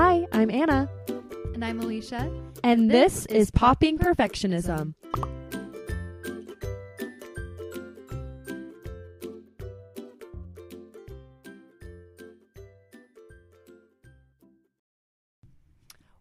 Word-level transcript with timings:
Hi, 0.00 0.28
I'm 0.30 0.48
Anna, 0.48 0.88
And 1.54 1.64
I'm 1.64 1.80
Alicia. 1.80 2.30
and 2.62 2.88
this, 2.88 3.24
This 3.24 3.26
is 3.26 3.42
is 3.42 3.50
Popping 3.50 3.98
Popping 3.98 4.14
Perfectionism. 4.14 4.94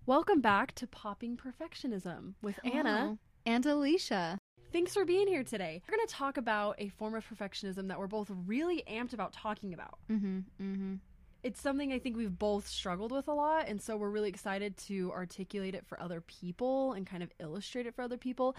Welcome 0.08 0.42
back 0.42 0.74
to 0.74 0.88
Popping 0.88 1.38
Perfectionism 1.38 2.34
with 2.42 2.60
Anna. 2.64 3.20
And 3.46 3.64
Alicia. 3.68 4.40
Thanks 4.74 4.96
for 4.96 5.06
being 5.06 5.28
here 5.28 5.44
today. 5.44 5.84
We're 5.88 5.98
going 5.98 6.08
to 6.08 6.14
talk 6.16 6.38
about 6.38 6.78
a 6.80 6.90
form 6.90 7.14
of 7.14 7.24
perfectionism 7.30 7.90
that 7.90 8.00
we're 8.00 8.08
both 8.08 8.32
really 8.48 8.84
amped 8.92 9.14
about 9.14 9.34
talking 9.34 9.76
about. 9.76 10.00
Mm-hmm. 10.10 10.40
Mm-hmm. 10.60 10.96
It's 11.44 11.62
something 11.62 11.94
I 11.94 12.00
think 12.00 12.18
we've 12.18 12.38
both 12.38 12.68
struggled 12.68 13.12
with 13.12 13.28
a 13.28 13.34
lot, 13.34 13.68
and 13.68 13.82
so 13.82 13.96
we're 13.96 14.10
really 14.10 14.30
excited 14.30 14.76
to 14.88 15.12
articulate 15.12 15.76
it 15.76 15.86
for 15.86 16.00
other 16.02 16.22
people 16.22 16.94
and 16.94 17.06
kind 17.06 17.24
of 17.24 17.32
illustrate 17.40 17.86
it 17.88 17.96
for 17.96 18.02
other 18.02 18.18
people. 18.18 18.56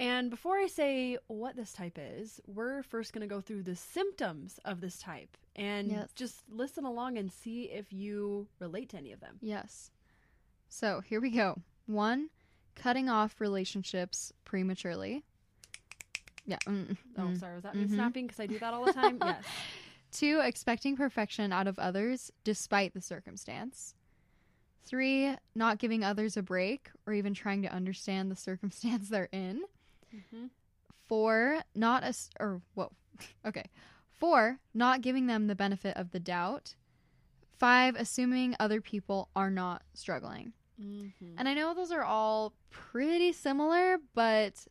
And 0.00 0.28
before 0.30 0.56
I 0.58 0.66
say 0.66 1.18
what 1.28 1.54
this 1.54 1.72
type 1.72 1.98
is, 2.00 2.40
we're 2.46 2.82
first 2.82 3.12
going 3.12 3.20
to 3.20 3.32
go 3.32 3.40
through 3.40 3.62
the 3.62 3.76
symptoms 3.76 4.58
of 4.64 4.80
this 4.80 4.98
type 4.98 5.36
and 5.54 5.90
Yes. 5.92 6.08
just 6.16 6.42
listen 6.50 6.84
along 6.84 7.16
and 7.18 7.30
see 7.30 7.64
if 7.70 7.92
you 7.92 8.48
relate 8.58 8.88
to 8.88 8.96
any 8.96 9.12
of 9.12 9.20
them. 9.20 9.38
Yes. 9.40 9.92
So 10.68 11.00
here 11.00 11.20
we 11.20 11.30
go. 11.30 11.60
One, 11.86 12.30
cutting 12.74 13.08
off 13.08 13.40
relationships 13.40 14.32
prematurely. 14.44 15.22
Yeah. 16.44 16.58
mm, 16.66 16.96
Oh, 17.16 17.22
mm. 17.22 17.38
sorry, 17.38 17.54
was 17.54 17.62
that 17.62 17.76
me 17.76 17.84
Mhm. 17.84 17.90
snapping? 17.94 18.26
Because 18.26 18.40
I 18.40 18.46
do 18.46 18.58
that 18.58 18.74
all 18.74 18.84
the 18.84 18.92
time. 18.92 19.18
yes. 19.24 19.44
Two, 20.14 20.40
expecting 20.44 20.96
perfection 20.96 21.52
out 21.52 21.66
of 21.66 21.76
others 21.76 22.30
despite 22.44 22.94
the 22.94 23.00
circumstance. 23.00 23.96
Three, 24.86 25.34
not 25.56 25.78
giving 25.78 26.04
others 26.04 26.36
a 26.36 26.42
break 26.42 26.90
or 27.04 27.12
even 27.14 27.34
trying 27.34 27.62
to 27.62 27.72
understand 27.72 28.30
the 28.30 28.36
circumstance 28.36 29.08
they're 29.10 29.28
in. 29.32 29.62
hmm 30.30 30.46
Four, 31.08 31.62
not 31.74 32.02
as 32.04 32.30
or 32.40 32.62
whoa, 32.74 32.92
okay. 33.46 33.64
Four, 34.12 34.60
not 34.72 35.00
giving 35.02 35.26
them 35.26 35.48
the 35.48 35.54
benefit 35.56 35.96
of 35.96 36.12
the 36.12 36.20
doubt. 36.20 36.76
Five, 37.58 37.96
assuming 37.96 38.54
other 38.60 38.80
people 38.80 39.28
are 39.34 39.50
not 39.50 39.82
struggling. 39.94 40.52
hmm 40.80 41.08
And 41.36 41.48
I 41.48 41.54
know 41.54 41.74
those 41.74 41.90
are 41.90 42.04
all 42.04 42.54
pretty 42.70 43.32
similar, 43.32 43.98
but 44.14 44.64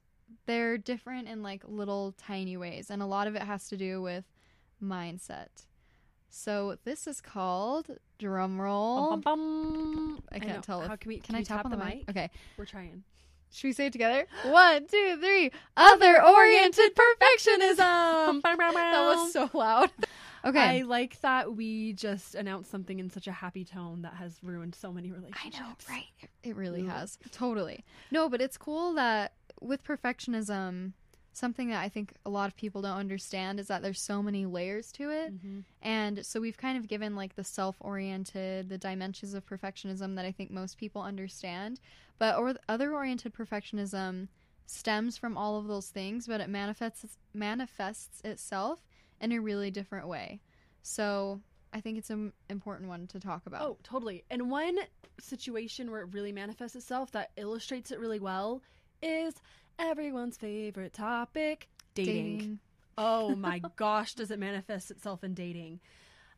they're 0.45 0.78
different 0.78 1.28
in 1.28 1.44
like 1.44 1.63
little 1.67 2.13
tiny 2.17 2.55
ways, 2.55 2.89
and 2.89 3.02
a 3.02 3.05
lot 3.05 3.28
of 3.28 3.35
it 3.35 3.41
has 3.41 3.67
to 3.67 3.78
do 3.78 4.02
with 4.02 4.23
mindset. 4.83 5.65
So 6.29 6.77
this 6.83 7.05
is 7.07 7.21
called 7.21 7.87
drum 8.17 8.59
roll. 8.59 9.09
Bum, 9.11 9.21
bum, 9.21 9.39
bum. 9.39 10.23
I 10.31 10.39
can't 10.39 10.55
know. 10.55 10.61
tell 10.61 10.81
if- 10.81 10.87
How 10.87 10.95
can 10.95 11.09
we? 11.09 11.17
Can, 11.19 11.35
we 11.35 11.41
I 11.41 11.43
tap, 11.43 11.65
on 11.65 11.71
the 11.71 11.77
mic? 11.77 12.09
Okay. 12.09 12.29
We're 12.57 12.65
trying. 12.65 13.03
Should 13.51 13.67
we 13.67 13.73
say 13.73 13.85
it 13.85 13.93
together? 13.93 14.25
One, 14.45 14.87
two, 14.87 15.17
three. 15.19 15.51
Other 15.77 16.25
oriented 16.25 16.95
perfectionism. 16.95 18.41
that 18.41 19.15
was 19.15 19.31
so 19.31 19.47
loud. 19.53 19.91
Okay. 20.45 20.59
I 20.59 20.81
like 20.81 21.21
that 21.21 21.55
we 21.55 21.93
just 21.93 22.33
announced 22.35 22.69
something 22.71 22.99
in 22.99 23.09
such 23.11 23.27
a 23.27 23.31
happy 23.31 23.63
tone 23.63 24.01
that 24.01 24.15
has 24.15 24.39
ruined 24.43 24.73
so 24.75 24.91
many 24.91 25.11
relationships. 25.11 25.55
I 25.55 25.59
know, 25.59 25.73
right? 25.89 26.05
It 26.41 26.55
really 26.55 26.81
Ugh. 26.81 26.87
has. 26.89 27.17
Totally. 27.31 27.85
No, 28.11 28.27
but 28.27 28.41
it's 28.41 28.57
cool 28.57 28.93
that 28.95 29.33
with 29.61 29.83
perfectionism, 29.85 30.93
something 31.33 31.69
that 31.69 31.81
I 31.81 31.89
think 31.89 32.13
a 32.25 32.29
lot 32.29 32.47
of 32.47 32.55
people 32.55 32.81
don't 32.81 32.97
understand 32.97 33.59
is 33.59 33.67
that 33.67 33.81
there's 33.81 33.99
so 33.99 34.21
many 34.23 34.45
layers 34.45 34.91
to 34.93 35.09
it. 35.09 35.33
hmm 35.41 35.59
And 35.81 36.25
so 36.25 36.39
we've 36.39 36.57
kind 36.57 36.77
of 36.77 36.87
given 36.87 37.15
like 37.15 37.35
the 37.35 37.43
self 37.43 37.75
oriented, 37.79 38.69
the 38.69 38.77
dimensions 38.77 39.33
of 39.33 39.45
perfectionism 39.45 40.15
that 40.15 40.25
I 40.25 40.31
think 40.31 40.51
most 40.51 40.77
people 40.77 41.01
understand. 41.01 41.79
But 42.19 42.37
or 42.37 42.55
other 42.69 42.93
oriented 42.93 43.33
perfectionism 43.33 44.27
stems 44.65 45.17
from 45.17 45.38
all 45.38 45.57
of 45.57 45.67
those 45.67 45.89
things, 45.89 46.27
but 46.27 46.39
it 46.39 46.49
manifests 46.49 47.17
manifests 47.33 48.22
itself 48.23 48.79
in 49.19 49.31
a 49.31 49.39
really 49.39 49.72
different 49.72 50.07
way. 50.07 50.39
So 50.83 51.41
I 51.73 51.81
think 51.81 51.97
it's 51.97 52.09
an 52.11 52.33
important 52.49 52.89
one 52.89 53.07
to 53.07 53.19
talk 53.19 53.41
about. 53.45 53.61
Oh, 53.63 53.77
totally. 53.83 54.23
And 54.29 54.51
one 54.51 54.77
situation 55.19 55.89
where 55.89 56.01
it 56.01 56.09
really 56.11 56.31
manifests 56.31 56.75
itself 56.75 57.11
that 57.11 57.31
illustrates 57.38 57.91
it 57.91 57.99
really 57.99 58.19
well 58.19 58.61
is 59.01 59.35
everyone's 59.79 60.38
favorite 60.38 60.94
topic 60.94 61.67
dating. 61.95 62.59
Oh 62.97 63.35
my 63.35 63.61
gosh, 63.75 64.13
does 64.16 64.31
it 64.31 64.39
manifest 64.39 64.91
itself 64.91 65.23
in 65.23 65.34
dating? 65.34 65.79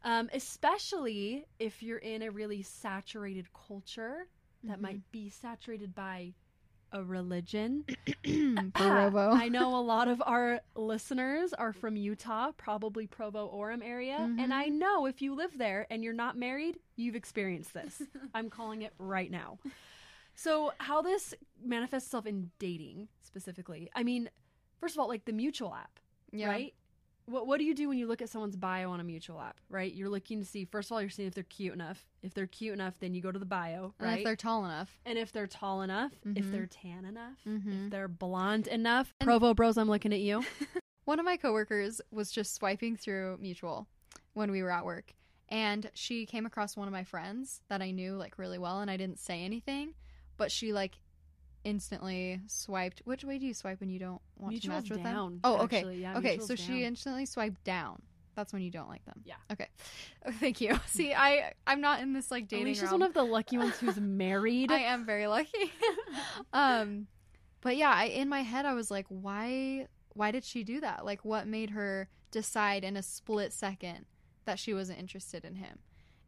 Um, 0.03 0.29
especially 0.33 1.45
if 1.59 1.81
you're 1.81 1.97
in 1.97 2.21
a 2.21 2.31
really 2.31 2.61
saturated 2.61 3.47
culture 3.53 4.27
that 4.63 4.77
Mhm. 4.77 4.81
might 4.81 5.11
be 5.11 5.29
saturated 5.29 5.95
by 5.95 6.33
a 6.91 7.03
religion. 7.03 7.85
Provo. 8.73 9.31
I 9.31 9.49
know 9.49 9.75
a 9.75 9.81
lot 9.81 10.07
of 10.07 10.21
our 10.25 10.61
listeners 10.75 11.53
are 11.53 11.73
from 11.73 11.95
Utah, 11.97 12.51
probably 12.55 13.05
Provo 13.07 13.51
Orem 13.53 13.83
area. 13.83 14.29
Mhm. 14.29 14.39
And 14.39 14.53
I 14.53 14.67
know 14.67 15.05
if 15.07 15.21
you 15.21 15.33
live 15.35 15.57
there 15.57 15.87
and 15.89 16.03
you're 16.03 16.13
not 16.13 16.37
married, 16.37 16.77
you've 16.95 17.15
experienced 17.15 17.73
this. 17.73 18.01
I'm 18.33 18.49
calling 18.49 18.83
it 18.83 18.93
right 18.97 19.29
now. 19.31 19.57
So, 20.35 20.73
how 20.79 21.01
this 21.01 21.33
manifests 21.63 22.07
itself 22.07 22.25
in 22.25 22.51
dating 22.59 23.07
specifically? 23.23 23.89
I 23.95 24.03
mean, 24.03 24.29
first 24.79 24.95
of 24.95 24.99
all, 24.99 25.07
like 25.07 25.25
the 25.25 25.33
mutual 25.33 25.73
app, 25.73 25.99
Yeah. 26.31 26.47
right? 26.49 26.73
What, 27.27 27.47
what 27.47 27.57
do 27.57 27.63
you 27.63 27.73
do 27.73 27.87
when 27.89 27.97
you 27.97 28.05
look 28.05 28.21
at 28.21 28.29
someone's 28.29 28.55
bio 28.55 28.91
on 28.91 28.99
a 28.99 29.03
mutual 29.03 29.41
app, 29.41 29.59
right? 29.69 29.91
You're 29.91 30.09
looking 30.09 30.39
to 30.41 30.45
see, 30.45 30.65
first 30.65 30.89
of 30.89 30.93
all, 30.93 31.01
you're 31.01 31.09
seeing 31.09 31.27
if 31.27 31.33
they're 31.33 31.43
cute 31.43 31.73
enough. 31.73 32.05
If 32.21 32.35
they're 32.35 32.45
cute 32.45 32.73
enough, 32.73 32.99
then 32.99 33.15
you 33.15 33.21
go 33.21 33.31
to 33.31 33.39
the 33.39 33.45
bio, 33.47 33.95
And 33.99 34.07
right? 34.09 34.17
if 34.19 34.23
they're 34.23 34.35
tall 34.35 34.63
enough. 34.65 34.99
and 35.05 35.17
if 35.17 35.31
they're 35.31 35.47
tall 35.47 35.81
enough, 35.81 36.11
if 36.35 36.45
Mhm. 36.45 36.51
they're 36.51 36.67
tan 36.67 37.05
enough, 37.05 37.39
Mhm. 37.45 37.85
if 37.85 37.89
they're 37.91 38.07
blonde 38.07 38.67
enough. 38.67 39.11
And- 39.19 39.25
Provo 39.27 39.55
Bros, 39.55 39.77
I'm 39.77 39.89
looking 39.89 40.13
at 40.13 40.19
you. 40.19 40.43
One 41.05 41.17
of 41.19 41.25
my 41.25 41.37
coworkers 41.37 41.99
was 42.11 42.29
just 42.31 42.53
swiping 42.53 42.95
through 42.95 43.37
Mutual 43.39 43.87
when 44.33 44.51
we 44.51 44.61
were 44.61 44.71
at 44.71 44.85
work, 44.85 45.13
and 45.49 45.89
she 45.95 46.25
came 46.27 46.45
across 46.45 46.75
one 46.77 46.87
of 46.87 46.91
my 46.91 47.03
friends 47.03 47.61
that 47.69 47.81
I 47.81 47.89
knew 47.91 48.17
like 48.17 48.37
really 48.37 48.59
well, 48.59 48.81
and 48.81 48.91
I 48.91 48.97
didn't 48.97 49.17
say 49.19 49.43
anything, 49.43 49.95
but 50.37 50.51
she 50.51 50.73
like 50.73 50.99
instantly 51.63 52.39
swiped. 52.47 53.01
Which 53.05 53.23
way 53.23 53.37
do 53.39 53.45
you 53.45 53.53
swipe 53.53 53.79
when 53.79 53.89
you 53.89 53.99
don't 53.99 54.21
want 54.37 54.53
Mutual's 54.53 54.83
to 54.83 54.89
match 54.89 54.97
with 54.97 55.03
down. 55.03 55.31
them? 55.33 55.39
Oh, 55.43 55.57
okay. 55.63 55.77
actually. 55.77 56.01
Yeah, 56.01 56.17
okay, 56.17 56.39
so 56.39 56.55
she 56.55 56.83
instantly 56.83 57.25
swiped 57.25 57.63
down. 57.63 58.01
That's 58.35 58.51
when 58.51 58.61
you 58.61 58.71
don't 58.71 58.89
like 58.89 59.03
them. 59.05 59.21
Yeah. 59.23 59.35
Okay. 59.51 59.67
Oh, 60.25 60.31
thank 60.39 60.61
you. 60.61 60.77
See, 60.87 61.13
I 61.13 61.53
I'm 61.65 61.81
not 61.81 62.01
in 62.01 62.13
this 62.13 62.31
like 62.31 62.47
dating. 62.47 62.67
Alicia's 62.67 62.83
realm. 62.83 63.01
one 63.01 63.09
of 63.09 63.13
the 63.13 63.23
lucky 63.23 63.57
ones 63.57 63.77
who's 63.77 63.97
married. 63.99 64.71
I 64.71 64.79
am 64.79 65.05
very 65.05 65.27
lucky. 65.27 65.71
um, 66.53 67.07
but 67.61 67.77
yeah, 67.77 67.91
I, 67.91 68.05
in 68.05 68.29
my 68.29 68.41
head, 68.41 68.65
I 68.65 68.73
was 68.73 68.91
like, 68.91 69.05
why? 69.09 69.87
Why 70.13 70.31
did 70.31 70.43
she 70.43 70.63
do 70.63 70.81
that? 70.81 71.05
Like, 71.05 71.25
what 71.25 71.47
made 71.47 71.71
her 71.71 72.09
decide 72.31 72.83
in 72.83 72.95
a 72.95 73.03
split 73.03 73.51
second 73.51 74.05
that 74.45 74.59
she 74.59 74.73
wasn't 74.73 74.99
interested 74.99 75.43
in 75.43 75.55
him? 75.55 75.79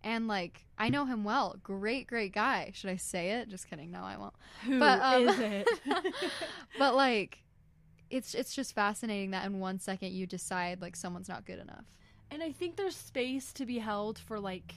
And 0.04 0.28
like, 0.28 0.66
I 0.78 0.90
know 0.90 1.06
him 1.06 1.24
well. 1.24 1.58
Great, 1.64 2.08
great 2.08 2.34
guy. 2.34 2.72
Should 2.74 2.90
I 2.90 2.96
say 2.98 3.32
it? 3.32 3.50
Just 3.50 3.70
kidding. 3.70 3.92
No, 3.92 4.02
I 4.04 4.18
won't. 4.18 4.34
Who 4.66 4.80
but, 4.80 5.02
um, 5.02 5.28
is 5.28 5.40
it? 5.40 5.68
But 6.80 6.96
like, 6.96 7.44
it's 8.10 8.34
it's 8.34 8.54
just 8.56 8.74
fascinating 8.74 9.32
that 9.32 9.46
in 9.46 9.60
one 9.60 9.80
second 9.80 10.12
you 10.14 10.26
decide 10.28 10.82
like 10.82 10.96
someone's 10.96 11.28
not 11.28 11.46
good 11.46 11.60
enough. 11.60 11.86
and 12.32 12.42
I 12.42 12.52
think 12.54 12.76
there's 12.78 12.96
space 12.96 13.52
to 13.54 13.66
be 13.66 13.80
held 13.80 14.18
for 14.20 14.40
like 14.40 14.76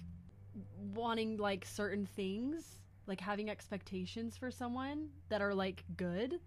wanting 0.94 1.36
like 1.36 1.64
certain 1.64 2.06
things, 2.06 2.78
like 3.06 3.20
having 3.20 3.48
expectations 3.50 4.36
for 4.36 4.50
someone 4.50 5.10
that 5.28 5.42
are 5.42 5.54
like 5.54 5.84
good, 5.96 6.40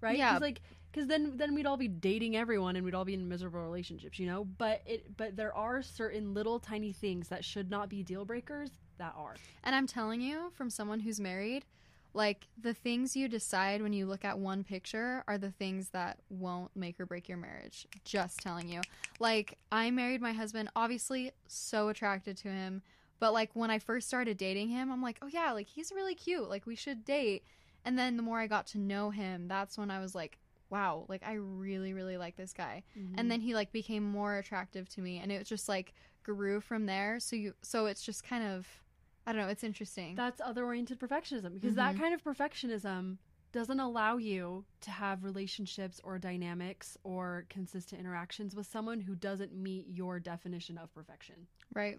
right? 0.00 0.18
Yeah. 0.18 0.32
Cause, 0.32 0.40
like 0.40 0.60
because 0.92 1.06
then 1.06 1.36
then 1.36 1.54
we'd 1.54 1.66
all 1.66 1.76
be 1.76 1.88
dating 1.88 2.36
everyone 2.36 2.76
and 2.76 2.84
we'd 2.84 2.94
all 2.94 3.04
be 3.04 3.14
in 3.14 3.28
miserable 3.28 3.62
relationships, 3.62 4.18
you 4.18 4.26
know. 4.26 4.44
But 4.44 4.82
it 4.86 5.16
but 5.16 5.36
there 5.36 5.54
are 5.54 5.82
certain 5.82 6.34
little 6.34 6.58
tiny 6.58 6.92
things 6.92 7.28
that 7.28 7.44
should 7.44 7.70
not 7.70 7.88
be 7.88 8.02
deal 8.02 8.24
breakers 8.24 8.70
that 8.98 9.14
are. 9.16 9.36
And 9.64 9.74
I'm 9.74 9.86
telling 9.86 10.20
you, 10.20 10.50
from 10.54 10.70
someone 10.70 11.00
who's 11.00 11.20
married, 11.20 11.64
like 12.12 12.46
the 12.60 12.74
things 12.74 13.16
you 13.16 13.28
decide 13.28 13.82
when 13.82 13.92
you 13.92 14.06
look 14.06 14.24
at 14.24 14.38
one 14.38 14.64
picture 14.64 15.22
are 15.28 15.38
the 15.38 15.50
things 15.50 15.90
that 15.90 16.18
won't 16.28 16.74
make 16.74 16.98
or 16.98 17.06
break 17.06 17.28
your 17.28 17.38
marriage. 17.38 17.86
Just 18.04 18.40
telling 18.40 18.68
you. 18.68 18.80
Like, 19.20 19.58
I 19.70 19.90
married 19.90 20.20
my 20.20 20.32
husband, 20.32 20.70
obviously 20.74 21.30
so 21.46 21.88
attracted 21.88 22.36
to 22.38 22.48
him. 22.48 22.82
But 23.20 23.32
like 23.32 23.50
when 23.52 23.70
I 23.70 23.78
first 23.78 24.08
started 24.08 24.38
dating 24.38 24.70
him, 24.70 24.90
I'm 24.90 25.02
like, 25.02 25.18
oh 25.22 25.28
yeah, 25.28 25.52
like 25.52 25.68
he's 25.68 25.92
really 25.92 26.14
cute. 26.14 26.48
Like 26.48 26.66
we 26.66 26.74
should 26.74 27.04
date. 27.04 27.44
And 27.84 27.98
then 27.98 28.16
the 28.16 28.22
more 28.22 28.38
I 28.38 28.46
got 28.46 28.66
to 28.68 28.78
know 28.78 29.10
him, 29.10 29.48
that's 29.48 29.78
when 29.78 29.90
I 29.90 30.00
was 30.00 30.14
like, 30.14 30.38
wow, 30.68 31.06
like 31.08 31.22
I 31.26 31.34
really, 31.34 31.92
really 31.92 32.16
like 32.16 32.36
this 32.36 32.52
guy. 32.52 32.82
Mm-hmm. 32.98 33.14
And 33.18 33.30
then 33.30 33.40
he 33.40 33.54
like 33.54 33.72
became 33.72 34.04
more 34.04 34.38
attractive 34.38 34.88
to 34.90 35.00
me 35.00 35.18
and 35.18 35.32
it 35.32 35.38
was 35.38 35.48
just 35.48 35.68
like 35.68 35.94
grew 36.22 36.60
from 36.60 36.86
there. 36.86 37.18
So 37.18 37.36
you 37.36 37.54
so 37.62 37.86
it's 37.86 38.02
just 38.02 38.22
kind 38.24 38.44
of 38.44 38.66
I 39.26 39.32
don't 39.32 39.42
know, 39.42 39.48
it's 39.48 39.64
interesting. 39.64 40.14
That's 40.14 40.40
other 40.40 40.64
oriented 40.64 40.98
perfectionism 40.98 41.54
because 41.54 41.74
that 41.74 41.94
Mhm. 41.94 41.98
kind 41.98 42.14
of 42.14 42.22
perfectionism 42.24 43.18
doesn't 43.52 43.80
allow 43.80 44.16
you 44.16 44.64
to 44.80 44.90
have 44.92 45.24
relationships 45.24 46.00
or 46.04 46.18
dynamics 46.18 46.96
or 47.02 47.46
consistent 47.48 48.00
interactions 48.00 48.54
with 48.54 48.66
someone 48.66 49.00
who 49.00 49.16
doesn't 49.16 49.52
meet 49.52 49.86
your 49.88 50.20
definition 50.20 50.78
of 50.78 50.92
perfection, 50.94 51.48
right. 51.74 51.98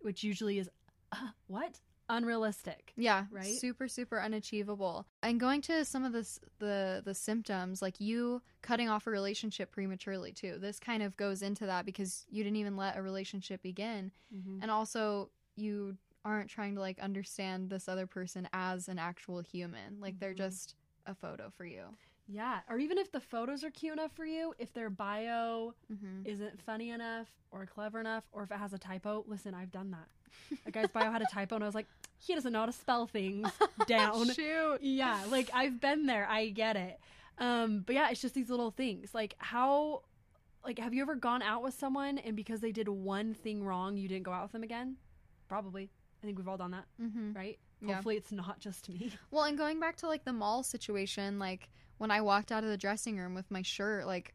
which 0.00 0.22
usually 0.22 0.58
is 0.58 0.68
uh, 1.12 1.28
what? 1.46 1.80
Unrealistic. 2.08 2.92
Yeah, 2.96 3.26
Right? 3.30 3.44
Super, 3.58 3.88
super 3.88 4.20
unachievable. 4.20 5.06
And 5.22 5.38
going 5.40 5.60
to 5.62 5.84
some 5.84 6.04
of 6.04 6.12
this, 6.12 6.38
the 6.58 7.02
the 7.04 7.14
symptoms, 7.14 7.80
like 7.82 8.00
you 8.00 8.42
cutting 8.62 8.88
off 8.88 9.06
a 9.06 9.10
relationship 9.10 9.70
prematurely 9.72 10.32
too. 10.32 10.58
This 10.58 10.78
kind 10.80 11.02
of 11.02 11.16
goes 11.16 11.42
into 11.42 11.66
that 11.66 11.84
because 11.86 12.24
you 12.30 12.42
didn't 12.44 12.56
even 12.56 12.76
let 12.76 12.96
a 12.96 13.02
relationship 13.02 13.62
begin, 13.62 14.10
Mm-hmm. 14.34 14.58
and 14.62 14.70
also 14.70 15.30
you 15.56 15.96
aren't 16.24 16.48
trying 16.50 16.74
to 16.74 16.80
like 16.80 16.98
understand 17.00 17.68
this 17.70 17.86
other 17.88 18.06
person 18.06 18.48
as 18.52 18.88
an 18.88 18.98
actual 18.98 19.40
human. 19.40 20.00
Like 20.00 20.18
they're 20.18 20.32
Mhm. 20.34 20.38
just 20.38 20.74
a 21.06 21.14
photo 21.14 21.50
for 21.50 21.64
you. 21.66 21.84
Yeah, 22.26 22.60
or 22.70 22.78
even 22.78 22.96
if 22.98 23.12
the 23.12 23.20
photos 23.20 23.62
are 23.64 23.70
cute 23.70 23.92
enough 23.94 24.12
for 24.12 24.24
you, 24.24 24.54
if 24.58 24.72
their 24.72 24.88
bio 24.90 25.74
Mm-hmm. 25.92 26.26
isn't 26.26 26.60
funny 26.62 26.90
enough 26.90 27.28
or 27.50 27.66
clever 27.66 28.00
enough, 28.00 28.24
or 28.32 28.42
if 28.44 28.50
it 28.50 28.56
has 28.58 28.72
a 28.72 28.78
typo, 28.78 29.24
listen, 29.28 29.54
I've 29.54 29.70
done 29.70 29.90
that. 29.90 30.58
A 30.66 30.70
guy's 30.70 30.88
bio 30.88 31.10
had 31.12 31.22
a 31.22 31.26
typo, 31.30 31.54
and 31.56 31.62
I 31.64 31.66
was 31.68 31.74
like, 31.74 31.86
he 32.18 32.34
doesn't 32.34 32.52
know 32.52 32.60
how 32.60 32.66
to 32.66 32.72
spell 32.72 33.06
things 33.06 33.48
down. 33.86 34.28
Shoot. 34.32 34.78
yeah, 34.80 35.22
like 35.30 35.50
I've 35.52 35.80
been 35.80 36.06
there. 36.06 36.26
I 36.28 36.48
get 36.48 36.76
it. 36.76 36.98
Um, 37.38 37.82
but 37.86 37.94
yeah, 37.94 38.10
it's 38.10 38.20
just 38.22 38.34
these 38.34 38.48
little 38.50 38.70
things. 38.70 39.12
Like 39.14 39.34
how, 39.38 40.02
like, 40.64 40.78
have 40.78 40.94
you 40.94 41.02
ever 41.02 41.14
gone 41.16 41.42
out 41.42 41.62
with 41.62 41.74
someone 41.74 42.16
and 42.18 42.34
because 42.34 42.60
they 42.60 42.72
did 42.72 42.88
one 42.88 43.34
thing 43.34 43.62
wrong, 43.62 43.96
you 43.96 44.08
didn't 44.08 44.24
go 44.24 44.32
out 44.32 44.44
with 44.44 44.52
them 44.52 44.62
again? 44.62 44.96
Probably. 45.48 45.90
I 46.22 46.26
think 46.26 46.38
we've 46.38 46.48
all 46.48 46.56
done 46.56 46.70
that, 46.70 46.86
Mm-hmm. 47.02 47.34
right? 47.34 47.58
Yeah. 47.82 47.94
Hopefully, 47.96 48.16
it's 48.16 48.32
not 48.32 48.60
just 48.60 48.88
me. 48.88 49.12
Well, 49.30 49.44
and 49.44 49.58
going 49.58 49.78
back 49.78 49.96
to 49.96 50.06
like 50.08 50.24
the 50.24 50.32
mall 50.32 50.62
situation, 50.62 51.38
like 51.38 51.68
when 51.98 52.10
I 52.10 52.20
walked 52.20 52.50
out 52.52 52.64
of 52.64 52.70
the 52.70 52.76
dressing 52.76 53.16
room 53.18 53.34
with 53.34 53.50
my 53.50 53.62
shirt 53.62 54.06
like 54.06 54.34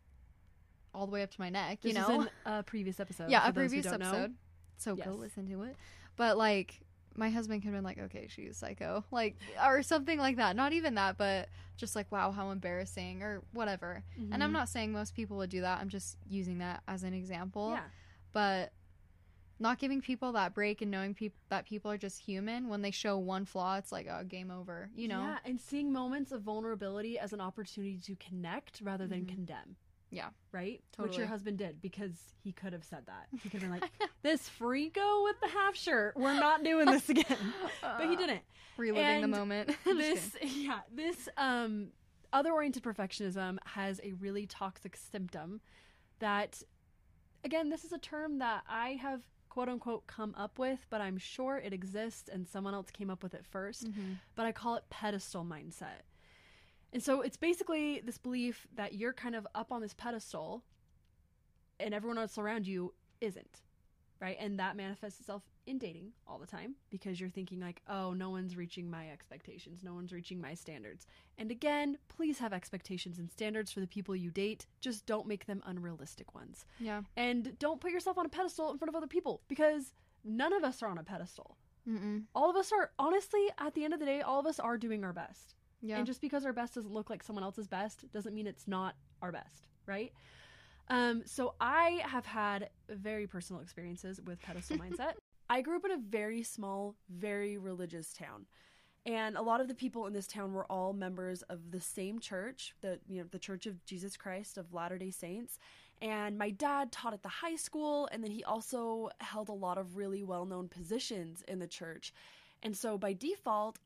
all 0.94 1.06
the 1.06 1.12
way 1.12 1.22
up 1.24 1.32
to 1.32 1.40
my 1.42 1.50
neck, 1.50 1.80
you 1.84 1.94
This 1.94 2.08
know, 2.08 2.22
in 2.22 2.30
a 2.46 2.64
previous 2.64 3.00
episode. 3.00 3.30
yeah, 3.30 3.48
a 3.48 3.54
previous 3.54 3.86
don't 3.86 4.00
know. 4.00 4.08
episode. 4.08 4.36
So 4.78 4.96
go 4.96 5.12
Yes. 5.12 5.20
listen 5.20 5.48
to 5.50 5.64
it. 5.64 5.76
But 6.16 6.38
like 6.38 6.80
my 7.16 7.30
husband 7.30 7.62
could 7.62 7.68
have 7.68 7.76
been 7.78 7.84
like, 7.84 8.00
okay, 8.00 8.28
she's 8.30 8.58
psycho, 8.58 9.04
like 9.12 9.36
or 9.64 9.84
something 9.84 10.18
like 10.20 10.38
that. 10.38 10.56
Not 10.56 10.74
even 10.74 10.96
that, 10.96 11.18
but 11.18 11.50
just 11.78 11.96
like, 11.96 12.12
wow, 12.12 12.32
how 12.32 12.50
embarrassing 12.52 13.22
or 13.24 13.42
whatever. 13.52 14.04
And 14.32 14.44
I'm 14.44 14.50
Mhm. 14.50 14.54
not 14.54 14.70
saying 14.70 14.92
most 14.92 15.16
people 15.16 15.38
would 15.38 15.50
do 15.50 15.62
that. 15.62 15.80
I'm 15.80 15.90
just 15.90 16.18
using 16.28 16.60
that 16.60 16.82
as 16.88 17.04
an 17.04 17.14
example. 17.14 17.72
Yeah. 17.72 17.84
But 18.32 18.72
not 19.60 19.78
giving 19.80 20.02
people 20.02 20.32
that 20.34 20.54
break 20.54 20.82
and 20.82 20.90
knowing 20.90 21.16
that 21.50 21.66
people 21.66 21.92
are 21.92 21.98
just 21.98 22.20
human 22.20 22.70
when 22.70 22.82
they 22.82 22.92
show 22.92 23.18
one 23.18 23.46
flaw, 23.46 23.76
it's 23.78 23.92
like, 23.92 24.08
oh, 24.10 24.24
game 24.24 24.52
over. 24.52 24.90
You 24.96 25.08
know? 25.10 25.22
Yeah, 25.22 25.38
and 25.46 25.60
seeing 25.60 25.92
moments 25.92 26.32
of 26.32 26.42
vulnerability 26.42 27.20
as 27.20 27.34
an 27.34 27.42
opportunity 27.42 27.98
to 28.06 28.16
connect 28.16 28.80
rather 28.82 29.06
than 29.08 29.26
Mhm. 29.26 29.30
condemn. 29.30 29.76
Yeah. 30.12 30.30
Right? 30.52 30.82
Which 30.98 31.18
your 31.18 31.28
husband 31.28 31.58
did 31.60 31.82
because 31.82 32.34
he 32.44 32.52
could 32.52 32.74
have 32.74 32.84
said 32.84 33.06
that. 33.06 33.28
He 33.44 33.50
could 33.50 33.62
have 33.62 33.70
been 33.72 33.80
like, 33.80 33.92
this 34.24 34.50
freako 34.50 35.24
with 35.24 35.40
the 35.42 35.48
half 35.50 35.76
shirt, 35.76 36.16
we're 36.18 36.34
not 36.34 36.64
doing 36.64 36.86
this 36.88 37.10
again. 37.10 37.54
but 37.82 38.10
he 38.10 38.16
didn't. 38.16 38.42
Reliving 38.78 39.04
And 39.06 39.24
the 39.24 39.28
moment. 39.38 39.76
This 39.84 40.36
yeah, 40.42 40.80
this 40.92 41.28
um 41.38 41.92
other 42.32 42.52
oriented 42.54 42.82
perfectionism 42.84 43.58
has 43.66 44.00
a 44.04 44.14
really 44.14 44.46
toxic 44.48 44.96
symptom 44.96 45.62
that 46.20 46.64
again, 47.44 47.70
this 47.70 47.84
is 47.86 47.92
a 47.92 47.98
term 47.98 48.40
that 48.40 48.64
I 48.70 48.92
have 49.02 49.22
quote 49.50 49.68
unquote 49.70 50.08
come 50.08 50.34
up 50.38 50.58
with, 50.60 50.86
but 50.90 51.02
I'm 51.02 51.18
sure 51.18 51.58
it 51.58 51.74
exists 51.74 52.30
and 52.30 52.48
someone 52.48 52.74
else 52.74 52.92
came 52.92 53.10
up 53.10 53.24
with 53.24 53.34
it 53.34 53.46
1st 53.46 53.92
Mhm. 53.92 54.20
but 54.36 54.46
I 54.46 54.52
call 54.52 54.76
it 54.76 54.84
pedestal 54.90 55.44
mindset. 55.44 56.02
And 56.94 57.04
so 57.04 57.22
it's 57.22 57.38
basically 57.38 58.00
this 58.00 58.18
belief 58.18 58.68
that 58.74 58.94
you're 58.96 59.14
kind 59.14 59.36
of 59.36 59.48
up 59.54 59.72
on 59.72 59.82
this 59.82 59.94
pedestal 59.94 60.64
and 61.80 61.94
everyone 61.94 62.18
else 62.18 62.38
around 62.38 62.68
you 62.68 62.94
isn't. 63.22 63.62
Right? 64.22 64.38
And 64.40 64.60
that 64.60 64.76
manifests 64.76 65.22
itself 65.22 65.44
in 65.66 65.78
dating 65.78 66.12
all 66.28 66.40
the 66.40 66.48
time 66.48 66.76
because 66.90 67.22
you're 67.22 67.30
thinking 67.30 67.62
like, 67.62 67.82
"Oh, 67.88 68.12
no 68.12 68.30
one's 68.30 68.58
reaching 68.58 68.90
my 68.90 69.10
expectations. 69.10 69.82
No 69.82 69.94
one's 69.94 70.12
reaching 70.12 70.42
my 70.42 70.56
standards." 70.56 71.08
And 71.38 71.52
again, 71.52 71.98
please 72.10 72.40
have 72.40 72.52
expectations 72.52 73.18
and 73.18 73.32
standards 73.32 73.72
for 73.72 73.80
the 73.80 73.88
people 73.88 74.16
you 74.16 74.30
date. 74.30 74.68
Just 74.82 75.06
don't 75.06 75.28
make 75.28 75.46
them 75.46 75.64
unrealistic 75.66 76.36
ones. 76.36 76.66
Yeah. 76.80 77.04
And 77.16 77.58
don't 77.60 77.80
put 77.80 77.92
yourself 77.92 78.18
on 78.18 78.26
a 78.26 78.30
pedestal 78.30 78.72
in 78.72 78.78
front 78.78 78.90
of 78.90 78.96
other 78.96 79.08
people 79.08 79.42
because 79.48 79.94
none 80.26 80.52
of 80.52 80.64
us 80.64 80.84
are 80.84 80.90
on 80.90 80.98
a 80.98 81.04
pedestal. 81.04 81.58
Mm-mm. 81.88 82.26
All 82.36 82.50
of 82.50 82.56
us 82.56 82.72
are 82.72 82.92
honestly 83.00 83.48
at 83.58 83.74
the 83.74 83.84
end 83.84 83.94
of 83.94 84.00
the 84.00 84.06
day, 84.06 84.22
all 84.22 84.40
of 84.40 84.46
us 84.46 84.60
are 84.60 84.78
doing 84.78 85.04
our 85.04 85.14
best. 85.14 85.56
Yeah. 85.82 85.98
And 85.98 86.06
just 86.06 86.22
because 86.22 86.46
our 86.46 86.54
best 86.54 86.76
doesn't 86.76 86.92
look 86.92 87.10
like 87.10 87.24
someone 87.24 87.44
else's 87.44 87.68
best 87.68 88.12
doesn't 88.12 88.34
mean 88.34 88.48
it's 88.48 88.68
not 88.68 88.96
our 89.22 89.32
best, 89.32 89.68
right? 89.86 90.12
Um, 90.90 91.22
so 91.26 91.56
I 91.62 92.02
have 92.04 92.26
had 92.26 92.70
very 92.90 93.28
personal 93.28 93.62
experiences 93.62 94.20
with 94.26 94.42
pedestal 94.42 94.78
mindset. 94.80 95.14
I 95.50 95.62
grew 95.62 95.78
up 95.78 95.86
in 95.86 95.92
a 95.92 95.98
very 95.98 96.44
small, 96.44 96.96
very 97.10 97.58
religious 97.58 98.14
town. 98.14 98.46
And 99.06 99.38
a 99.38 99.42
lot 99.42 99.62
of 99.62 99.68
the 99.68 99.76
people 99.76 100.08
in 100.08 100.14
this 100.14 100.28
town 100.28 100.54
were 100.54 100.66
all 100.66 100.94
members 100.94 101.42
of 101.44 101.72
the 101.72 101.80
same 101.80 102.20
church, 102.20 102.76
the 102.82 103.00
you 103.08 103.22
know, 103.22 103.28
the 103.32 103.40
Church 103.40 103.66
of 103.66 103.84
Jesus 103.86 104.18
Christ 104.18 104.58
of 104.58 104.74
Latter-day 104.74 105.12
Saints. 105.12 105.58
And 106.02 106.38
my 106.38 106.50
dad 106.50 106.92
taught 106.92 107.14
at 107.14 107.24
the 107.24 107.30
high 107.30 107.56
school 107.56 108.08
and 108.12 108.24
then 108.24 108.32
he 108.32 108.44
also 108.44 109.10
held 109.20 109.50
a 109.50 109.54
lot 109.54 109.78
of 109.78 109.96
really 109.96 110.24
well-known 110.24 110.68
positions 110.68 111.44
in 111.48 111.60
the 111.60 111.68
church. 111.68 112.14
And 112.62 112.76
so 112.76 112.98
by 112.98 113.14
default, 113.14 113.80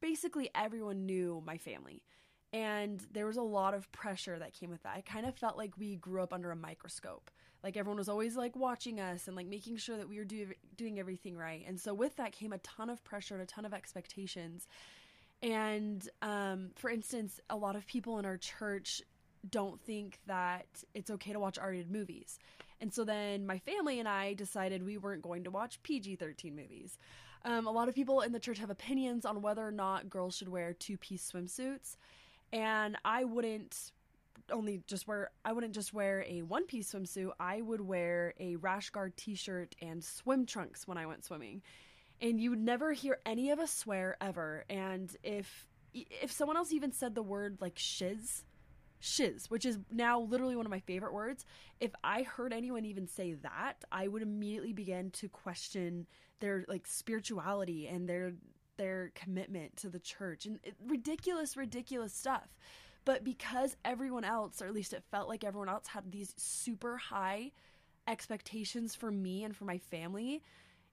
basically 0.00 0.50
everyone 0.54 1.06
knew 1.06 1.42
my 1.46 1.56
family. 1.56 2.02
And 2.52 3.04
there 3.12 3.26
was 3.26 3.38
a 3.38 3.42
lot 3.42 3.72
of 3.72 3.90
pressure 3.92 4.38
that 4.38 4.52
came 4.52 4.70
with 4.70 4.82
that. 4.82 4.94
I 4.94 5.00
kind 5.00 5.26
of 5.26 5.34
felt 5.36 5.56
like 5.56 5.78
we 5.78 5.96
grew 5.96 6.22
up 6.22 6.32
under 6.32 6.50
a 6.50 6.56
microscope. 6.56 7.30
Like 7.62 7.76
everyone 7.76 7.98
was 7.98 8.08
always 8.08 8.36
like 8.36 8.56
watching 8.56 9.00
us 9.00 9.26
and 9.28 9.36
like 9.36 9.46
making 9.46 9.76
sure 9.76 9.96
that 9.96 10.08
we 10.08 10.18
were 10.18 10.24
do- 10.24 10.52
doing 10.76 10.98
everything 10.98 11.36
right. 11.36 11.64
And 11.66 11.80
so 11.80 11.94
with 11.94 12.16
that 12.16 12.32
came 12.32 12.52
a 12.52 12.58
ton 12.58 12.90
of 12.90 13.02
pressure 13.04 13.34
and 13.34 13.42
a 13.42 13.46
ton 13.46 13.64
of 13.64 13.72
expectations. 13.72 14.66
And 15.42 16.06
um, 16.20 16.70
for 16.76 16.90
instance, 16.90 17.40
a 17.48 17.56
lot 17.56 17.76
of 17.76 17.86
people 17.86 18.18
in 18.18 18.26
our 18.26 18.36
church 18.36 19.00
don't 19.48 19.80
think 19.80 20.18
that 20.26 20.66
it's 20.94 21.10
okay 21.10 21.32
to 21.32 21.40
watch 21.40 21.58
R-rated 21.58 21.90
movies. 21.90 22.38
And 22.80 22.92
so 22.92 23.04
then 23.04 23.46
my 23.46 23.58
family 23.58 23.98
and 23.98 24.08
I 24.08 24.34
decided 24.34 24.84
we 24.84 24.98
weren't 24.98 25.22
going 25.22 25.44
to 25.44 25.50
watch 25.50 25.82
PG-13 25.82 26.54
movies. 26.54 26.98
Um, 27.44 27.66
a 27.66 27.70
lot 27.70 27.88
of 27.88 27.94
people 27.94 28.20
in 28.20 28.32
the 28.32 28.38
church 28.38 28.58
have 28.58 28.70
opinions 28.70 29.24
on 29.24 29.42
whether 29.42 29.66
or 29.66 29.72
not 29.72 30.08
girls 30.08 30.36
should 30.36 30.48
wear 30.48 30.72
two-piece 30.72 31.30
swimsuits, 31.32 31.96
and 32.52 32.96
I 33.04 33.24
wouldn't 33.24 33.92
only 34.50 34.82
just 34.86 35.06
wear 35.06 35.30
I 35.44 35.52
wouldn't 35.52 35.74
just 35.74 35.94
wear 35.94 36.24
a 36.28 36.42
one-piece 36.42 36.92
swimsuit. 36.92 37.30
I 37.40 37.60
would 37.60 37.80
wear 37.80 38.34
a 38.38 38.56
rash 38.56 38.90
guard 38.90 39.16
t-shirt 39.16 39.74
and 39.80 40.02
swim 40.02 40.46
trunks 40.46 40.86
when 40.86 40.98
I 40.98 41.06
went 41.06 41.24
swimming. 41.24 41.62
And 42.20 42.40
you 42.40 42.50
would 42.50 42.60
never 42.60 42.92
hear 42.92 43.18
any 43.26 43.50
of 43.50 43.58
us 43.58 43.72
swear 43.72 44.16
ever. 44.20 44.64
And 44.68 45.14
if 45.22 45.66
if 45.94 46.32
someone 46.32 46.56
else 46.56 46.72
even 46.72 46.92
said 46.92 47.14
the 47.14 47.22
word 47.22 47.58
like 47.60 47.74
shiz, 47.76 48.44
shiz, 49.00 49.50
which 49.50 49.66
is 49.66 49.78
now 49.90 50.20
literally 50.20 50.56
one 50.56 50.66
of 50.66 50.70
my 50.70 50.80
favorite 50.80 51.12
words, 51.12 51.44
if 51.80 51.92
I 52.04 52.22
heard 52.22 52.52
anyone 52.52 52.84
even 52.84 53.06
say 53.06 53.34
that, 53.34 53.84
I 53.90 54.08
would 54.08 54.22
immediately 54.22 54.72
begin 54.72 55.10
to 55.12 55.28
question 55.28 56.06
their 56.40 56.64
like 56.68 56.86
spirituality 56.86 57.88
and 57.88 58.08
their 58.08 58.32
their 58.82 59.12
commitment 59.14 59.76
to 59.76 59.88
the 59.88 60.00
church 60.00 60.44
and 60.44 60.58
it, 60.64 60.74
ridiculous 60.84 61.56
ridiculous 61.56 62.12
stuff. 62.12 62.48
But 63.04 63.22
because 63.22 63.76
everyone 63.84 64.24
else, 64.24 64.60
or 64.60 64.66
at 64.66 64.74
least 64.74 64.92
it 64.92 65.04
felt 65.08 65.28
like 65.28 65.44
everyone 65.44 65.68
else 65.68 65.86
had 65.86 66.10
these 66.10 66.34
super 66.36 66.96
high 66.96 67.52
expectations 68.08 68.96
for 68.96 69.12
me 69.12 69.44
and 69.44 69.56
for 69.56 69.66
my 69.66 69.78
family, 69.78 70.42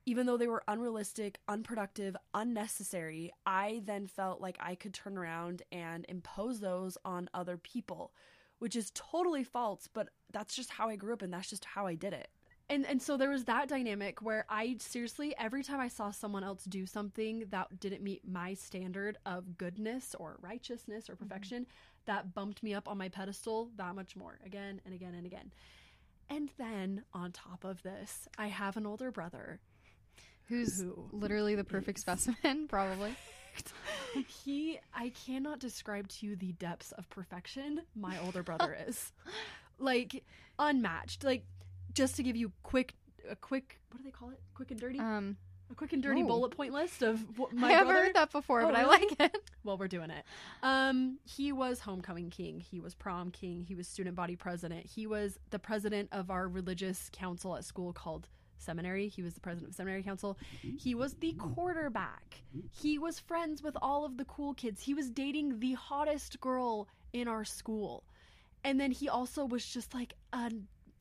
even 0.05 0.27
though 0.27 0.37
they 0.37 0.47
were 0.47 0.63
unrealistic, 0.67 1.39
unproductive, 1.47 2.15
unnecessary, 2.35 3.31
I 3.47 3.81
then 3.85 4.05
felt 4.05 4.39
like 4.39 4.57
I 4.59 4.75
could 4.75 4.93
turn 4.93 5.17
around 5.17 5.63
and 5.71 6.05
impose 6.07 6.59
those 6.59 6.95
on 7.03 7.27
other 7.33 7.57
people, 7.57 8.11
which 8.59 8.75
is 8.75 8.91
totally 8.93 9.43
false, 9.43 9.89
but 9.91 10.09
that's 10.31 10.55
just 10.55 10.69
how 10.69 10.89
I 10.89 10.95
grew 10.95 11.13
up 11.13 11.23
and 11.23 11.33
that's 11.33 11.49
just 11.49 11.65
how 11.65 11.87
I 11.87 11.95
did 11.95 12.13
it. 12.13 12.29
And 12.69 12.85
and 12.85 13.01
so 13.01 13.17
there 13.17 13.29
was 13.31 13.45
that 13.45 13.67
dynamic 13.67 14.21
where 14.21 14.45
I 14.47 14.75
seriously 14.79 15.33
every 15.37 15.63
time 15.63 15.79
I 15.79 15.87
saw 15.87 16.11
someone 16.11 16.43
else 16.43 16.63
do 16.65 16.85
something 16.85 17.45
that 17.49 17.79
didn't 17.79 18.03
meet 18.03 18.27
my 18.27 18.53
standard 18.53 19.17
of 19.25 19.57
goodness 19.57 20.15
or 20.19 20.37
righteousness 20.41 21.09
or 21.09 21.13
mm-hmm. 21.13 21.25
perfection, 21.25 21.65
that 22.05 22.33
bumped 22.35 22.61
me 22.61 22.73
up 22.73 22.87
on 22.87 22.97
my 22.97 23.09
pedestal 23.09 23.71
that 23.77 23.95
much 23.95 24.15
more 24.15 24.39
again 24.45 24.81
and 24.85 24.93
again 24.93 25.15
and 25.15 25.25
again. 25.25 25.51
And 26.29 26.51
then 26.59 27.03
on 27.11 27.31
top 27.31 27.63
of 27.63 27.81
this, 27.81 28.27
I 28.37 28.47
have 28.47 28.77
an 28.77 28.85
older 28.85 29.11
brother 29.11 29.59
Who's 30.49 30.81
who 30.81 31.07
literally 31.11 31.55
the 31.55 31.63
perfect 31.63 31.99
is- 31.99 32.01
specimen, 32.01 32.67
probably. 32.69 33.15
he 34.43 34.79
I 34.93 35.09
cannot 35.25 35.59
describe 35.59 36.07
to 36.07 36.25
you 36.25 36.35
the 36.35 36.53
depths 36.53 36.91
of 36.93 37.09
perfection 37.09 37.81
my 37.95 38.17
older 38.25 38.43
brother 38.43 38.75
is. 38.87 39.11
Like 39.77 40.23
unmatched. 40.57 41.23
Like 41.23 41.45
just 41.93 42.15
to 42.17 42.23
give 42.23 42.35
you 42.35 42.51
quick 42.63 42.93
a 43.29 43.35
quick 43.35 43.79
what 43.91 43.97
do 43.99 44.03
they 44.03 44.11
call 44.11 44.29
it? 44.29 44.39
Quick 44.53 44.71
and 44.71 44.79
dirty? 44.79 44.99
Um, 44.99 45.37
a 45.71 45.75
quick 45.75 45.93
and 45.93 46.01
dirty 46.01 46.21
ooh. 46.21 46.27
bullet 46.27 46.49
point 46.49 46.73
list 46.73 47.01
of 47.03 47.37
what 47.37 47.53
my 47.55 47.73
I 47.73 47.83
brother 47.83 48.05
heard 48.05 48.15
that 48.15 48.31
before, 48.31 48.61
Oh, 48.61 48.65
but 48.67 48.75
I 48.75 48.85
like 48.85 49.19
it. 49.19 49.35
well 49.63 49.77
we're 49.77 49.87
doing 49.87 50.09
it 50.09 50.23
um 50.63 51.19
he 51.25 51.51
was 51.51 51.79
homecoming 51.81 52.29
king 52.29 52.59
he 52.59 52.79
was 52.79 52.95
prom 52.95 53.29
king 53.29 53.63
he 53.67 53.75
was 53.75 53.87
student 53.87 54.15
body 54.15 54.35
president 54.35 54.85
he 54.85 55.05
was 55.05 55.37
the 55.51 55.59
president 55.59 56.09
of 56.11 56.31
our 56.31 56.47
religious 56.47 57.09
council 57.11 57.55
at 57.55 57.63
school 57.65 57.93
called 57.93 58.27
seminary. 58.59 59.07
He 59.07 59.21
was 59.21 59.33
the 59.33 59.39
president 59.39 59.71
of 59.71 59.75
seminary 59.75 60.03
council. 60.03 60.37
He 60.61 60.93
was 60.93 61.13
the 61.15 61.33
quarterback. 61.33 62.41
He 62.71 62.99
was 62.99 63.19
friends 63.19 63.63
with 63.63 63.77
all 63.81 64.05
of 64.05 64.17
the 64.17 64.25
cool 64.25 64.53
kids. 64.53 64.81
He 64.81 64.93
was 64.93 65.09
dating 65.09 65.59
the 65.59 65.73
hottest 65.73 66.39
girl 66.39 66.87
in 67.13 67.27
our 67.27 67.45
school. 67.45 68.03
And 68.63 68.79
then 68.79 68.91
he 68.91 69.07
also 69.07 69.45
was 69.45 69.65
just 69.65 69.93
like 69.93 70.13
a 70.33 70.51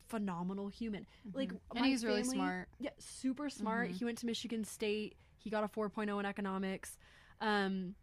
phenomenal 0.09 0.67
human. 0.67 1.05
Like 1.33 1.51
and 1.51 1.59
my 1.81 1.87
he's 1.87 2.03
really 2.03 2.21
family- 2.23 2.37
smart. 2.37 2.69
Yeah, 2.79 2.89
super 2.97 3.49
smart. 3.49 3.89
Mhm. 3.89 3.93
He 3.97 4.05
went 4.05 4.17
to 4.19 4.25
Michigan 4.25 4.63
State. 4.63 5.15
He 5.37 5.49
got 5.49 5.63
a 5.63 5.67
4.0 5.67 6.19
in 6.19 6.25
economics. 6.25 6.97
Um 7.41 7.95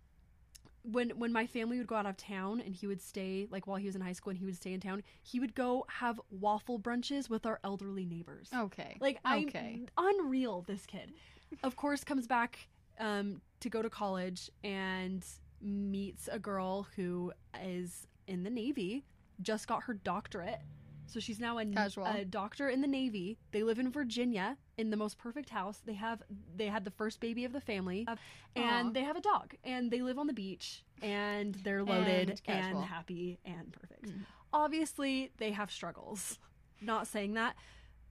when 0.82 1.10
when 1.18 1.32
my 1.32 1.46
family 1.48 1.78
would 1.78 1.88
go 1.88 1.96
out 1.96 2.06
of 2.06 2.16
town 2.16 2.60
and 2.60 2.74
he 2.74 2.86
would 2.86 3.00
stay 3.02 3.48
like 3.50 3.66
while 3.66 3.76
he 3.76 3.86
was 3.86 3.96
in 3.96 4.00
high 4.00 4.12
school 4.12 4.30
and 4.30 4.38
he 4.38 4.44
would 4.44 4.54
stay 4.56 4.72
in 4.72 4.80
town, 4.80 5.02
he 5.22 5.40
would 5.40 5.54
go 5.54 5.84
have 5.88 6.20
waffle 6.30 6.78
brunches 6.78 7.28
with 7.28 7.44
our 7.44 7.58
elderly 7.64 8.06
neighbors. 8.06 8.48
Okay. 8.54 8.96
Like 9.00 9.18
I 9.24 9.38
Okay. 9.46 9.86
unreal 9.98 10.62
this 10.62 10.86
kid. 10.86 11.12
Of 11.64 11.74
course 11.76 12.04
comes 12.04 12.26
back 12.26 12.68
um 13.00 13.42
to 13.60 13.68
go 13.68 13.82
to 13.82 13.90
college 13.90 14.48
and 14.62 15.26
meets 15.60 16.28
a 16.30 16.38
girl 16.38 16.86
who 16.94 17.32
is 17.60 18.06
in 18.28 18.44
the 18.44 18.50
Navy, 18.50 19.04
just 19.42 19.66
got 19.66 19.82
her 19.84 19.94
doctorate. 19.94 20.60
So 21.06 21.20
she's 21.20 21.38
now 21.40 21.58
a, 21.58 21.64
Casual. 21.66 22.04
a 22.06 22.24
doctor 22.24 22.68
in 22.68 22.80
the 22.80 22.88
Navy. 22.88 23.38
They 23.52 23.62
live 23.62 23.78
in 23.78 23.90
Virginia 23.90 24.56
in 24.76 24.90
the 24.90 24.96
most 24.96 25.18
perfect 25.18 25.50
house. 25.50 25.80
They 25.84 25.94
have 25.94 26.22
they 26.56 26.66
had 26.66 26.84
the 26.84 26.90
first 26.90 27.20
baby 27.20 27.44
of 27.44 27.52
the 27.52 27.60
family 27.60 28.06
and 28.54 28.88
Aw. 28.88 28.92
they 28.92 29.02
have 29.02 29.16
a 29.16 29.20
dog 29.20 29.54
and 29.64 29.90
they 29.90 30.02
live 30.02 30.18
on 30.18 30.26
the 30.26 30.32
beach 30.32 30.84
and 31.02 31.54
they're 31.56 31.84
loaded 31.84 32.40
And 32.46 32.76
and, 32.76 32.84
happy 32.84 33.38
and 33.44 33.72
perfect. 33.72 34.06
Mhm. 34.06 34.24
Obviously, 34.52 35.32
they 35.38 35.52
have 35.52 35.70
struggles. 35.70 36.38
Not 36.80 37.06
saying 37.06 37.34
that. 37.34 37.56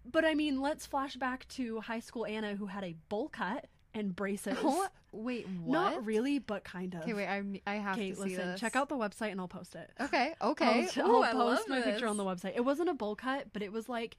But 0.05 0.23
I 0.25 0.35
mean, 0.35 0.61
let's 0.61 0.85
flash 0.85 1.15
back 1.15 1.47
to 1.49 1.81
high 1.81 1.99
school 1.99 2.25
Anna 2.25 2.55
who 2.55 2.67
had 2.67 2.83
a 2.83 2.93
bowl 3.09 3.29
cut 3.29 3.67
and 3.95 4.15
braces. 4.15 4.57
What? 4.61 4.91
Wait, 5.11 5.47
what? 5.63 5.71
Not 5.71 6.05
really, 6.05 6.39
but 6.39 6.63
kind 6.63 6.93
of. 6.93 7.01
Okay, 7.03 7.13
wait. 7.13 7.27
I 7.27 7.41
I 7.65 7.75
have 7.75 7.95
Okay, 7.95 8.09
to 8.11 8.15
see 8.15 8.21
listen, 8.23 8.51
this. 8.51 8.59
check 8.59 8.75
out 8.75 8.89
the 8.89 8.97
website 8.97 9.31
and 9.31 9.39
I'll 9.39 9.47
post 9.47 9.73
it. 9.75 9.89
Okay. 9.99 10.33
Okay. 10.41 10.87
I'll, 10.97 11.09
Ooh, 11.09 11.21
I'll 11.23 11.31
post 11.55 11.69
my 11.69 11.81
picture 11.81 12.07
on 12.07 12.17
the 12.17 12.25
website. 12.25 12.53
It 12.55 12.65
wasn't 12.65 12.89
a 12.89 12.93
bowl 12.93 13.15
cut, 13.15 13.47
but 13.53 13.61
it 13.63 13.71
was 13.71 13.87
like 13.89 14.17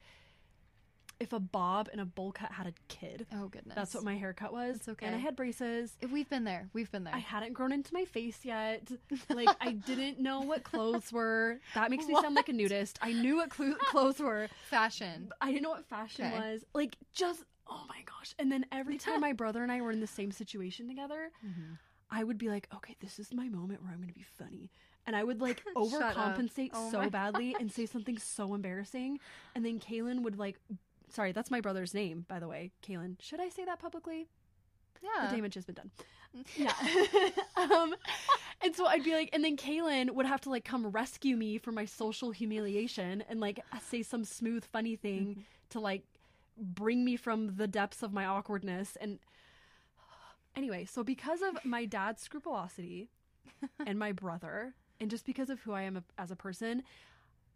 if 1.19 1.33
a 1.33 1.39
bob 1.39 1.89
and 1.91 1.99
a 1.99 2.05
bowl 2.05 2.31
cut 2.31 2.51
had 2.51 2.67
a 2.67 2.73
kid. 2.89 3.25
Oh 3.33 3.47
goodness. 3.47 3.75
That's 3.75 3.93
what 3.95 4.03
my 4.03 4.15
haircut 4.15 4.53
was. 4.53 4.75
It's 4.77 4.87
okay. 4.89 5.05
And 5.07 5.15
I 5.15 5.19
had 5.19 5.35
braces. 5.35 5.95
If 6.01 6.11
We've 6.11 6.29
been 6.29 6.43
there. 6.43 6.69
We've 6.73 6.91
been 6.91 7.03
there. 7.05 7.13
I 7.15 7.19
hadn't 7.19 7.53
grown 7.53 7.71
into 7.71 7.91
my 7.93 8.05
face 8.05 8.39
yet. 8.43 8.87
Like 9.29 9.49
I 9.61 9.71
didn't 9.73 10.19
know 10.19 10.41
what 10.41 10.63
clothes 10.63 11.11
were. 11.11 11.59
That 11.75 11.89
makes 11.91 12.05
me 12.07 12.15
sound 12.21 12.35
like 12.35 12.49
a 12.49 12.53
nudist. 12.53 12.97
I 13.01 13.13
knew 13.13 13.37
what 13.37 13.49
clo- 13.49 13.75
clothes 13.79 14.19
were. 14.19 14.47
Fashion. 14.69 15.29
I 15.41 15.47
didn't 15.51 15.63
know 15.63 15.69
what 15.71 15.85
fashion 15.85 16.25
Okay. 16.25 16.39
was. 16.53 16.63
Like 16.73 16.95
just 17.13 17.43
oh 17.69 17.83
my 17.89 18.01
gosh. 18.05 18.33
And 18.39 18.51
then 18.51 18.65
every 18.71 18.97
time 19.05 19.21
my 19.21 19.33
brother 19.33 19.63
and 19.63 19.71
I 19.71 19.81
were 19.81 19.91
in 19.91 19.99
the 19.99 20.07
same 20.07 20.31
situation 20.31 20.87
together, 20.87 21.31
I 22.09 22.23
would 22.23 22.37
be 22.37 22.49
like, 22.49 22.67
okay, 22.75 22.95
this 23.01 23.19
is 23.19 23.33
my 23.33 23.49
moment 23.49 23.81
where 23.83 23.91
I'm 23.91 23.97
going 23.97 24.09
to 24.09 24.13
be 24.13 24.25
funny. 24.37 24.71
And 25.05 25.15
I 25.15 25.23
would 25.23 25.41
like 25.41 25.63
overcompensate 25.75 26.71
Oh 26.73 26.91
so 26.91 27.09
badly 27.11 27.55
and 27.59 27.71
say 27.71 27.85
something 27.85 28.17
so 28.17 28.53
embarrassing. 28.53 29.19
And 29.55 29.65
then 29.65 29.79
Kaylin 29.79 30.21
would 30.23 30.37
like, 30.37 30.59
sorry, 31.09 31.31
that's 31.31 31.51
my 31.51 31.61
brother's 31.61 31.93
name, 31.93 32.25
by 32.27 32.39
the 32.39 32.47
way. 32.47 32.71
Kaylin, 32.85 33.15
should 33.21 33.39
I 33.39 33.49
say 33.49 33.65
that 33.65 33.79
publicly? 33.79 34.27
Yeah. 35.01 35.27
The 35.29 35.35
damage 35.35 35.53
has 35.55 35.65
been 35.65 35.75
done. 35.75 35.91
Yeah. 36.55 36.73
um, 37.55 37.95
and 38.61 38.75
so 38.75 38.85
I'd 38.85 39.03
be 39.03 39.13
like, 39.13 39.29
and 39.31 39.43
then 39.43 39.55
Kaylin 39.55 40.11
would 40.11 40.25
have 40.25 40.41
to 40.41 40.49
like 40.49 40.65
come 40.65 40.87
rescue 40.87 41.35
me 41.37 41.57
from 41.57 41.75
my 41.75 41.85
social 41.85 42.31
humiliation 42.31 43.23
and 43.29 43.39
like 43.39 43.59
say 43.89 44.01
some 44.03 44.23
smooth, 44.25 44.65
funny 44.65 44.95
thing 44.95 45.25
Mm-hmm. 45.27 45.41
to 45.69 45.79
like 45.79 46.03
bring 46.57 47.05
me 47.05 47.15
from 47.15 47.55
the 47.55 47.67
depths 47.67 48.03
of 48.03 48.13
my 48.13 48.25
awkwardness. 48.25 48.97
And 48.99 49.19
anyway, 50.55 50.85
so 50.85 51.03
because 51.03 51.41
of 51.41 51.63
my 51.63 51.85
dad's 51.85 52.21
scrupulosity 52.21 53.09
and 53.85 53.97
my 53.99 54.11
brother, 54.11 54.73
and 54.99 55.09
just 55.09 55.25
because 55.25 55.49
of 55.49 55.59
who 55.61 55.73
I 55.73 55.83
am 55.83 56.03
as 56.17 56.31
a 56.31 56.35
person, 56.35 56.83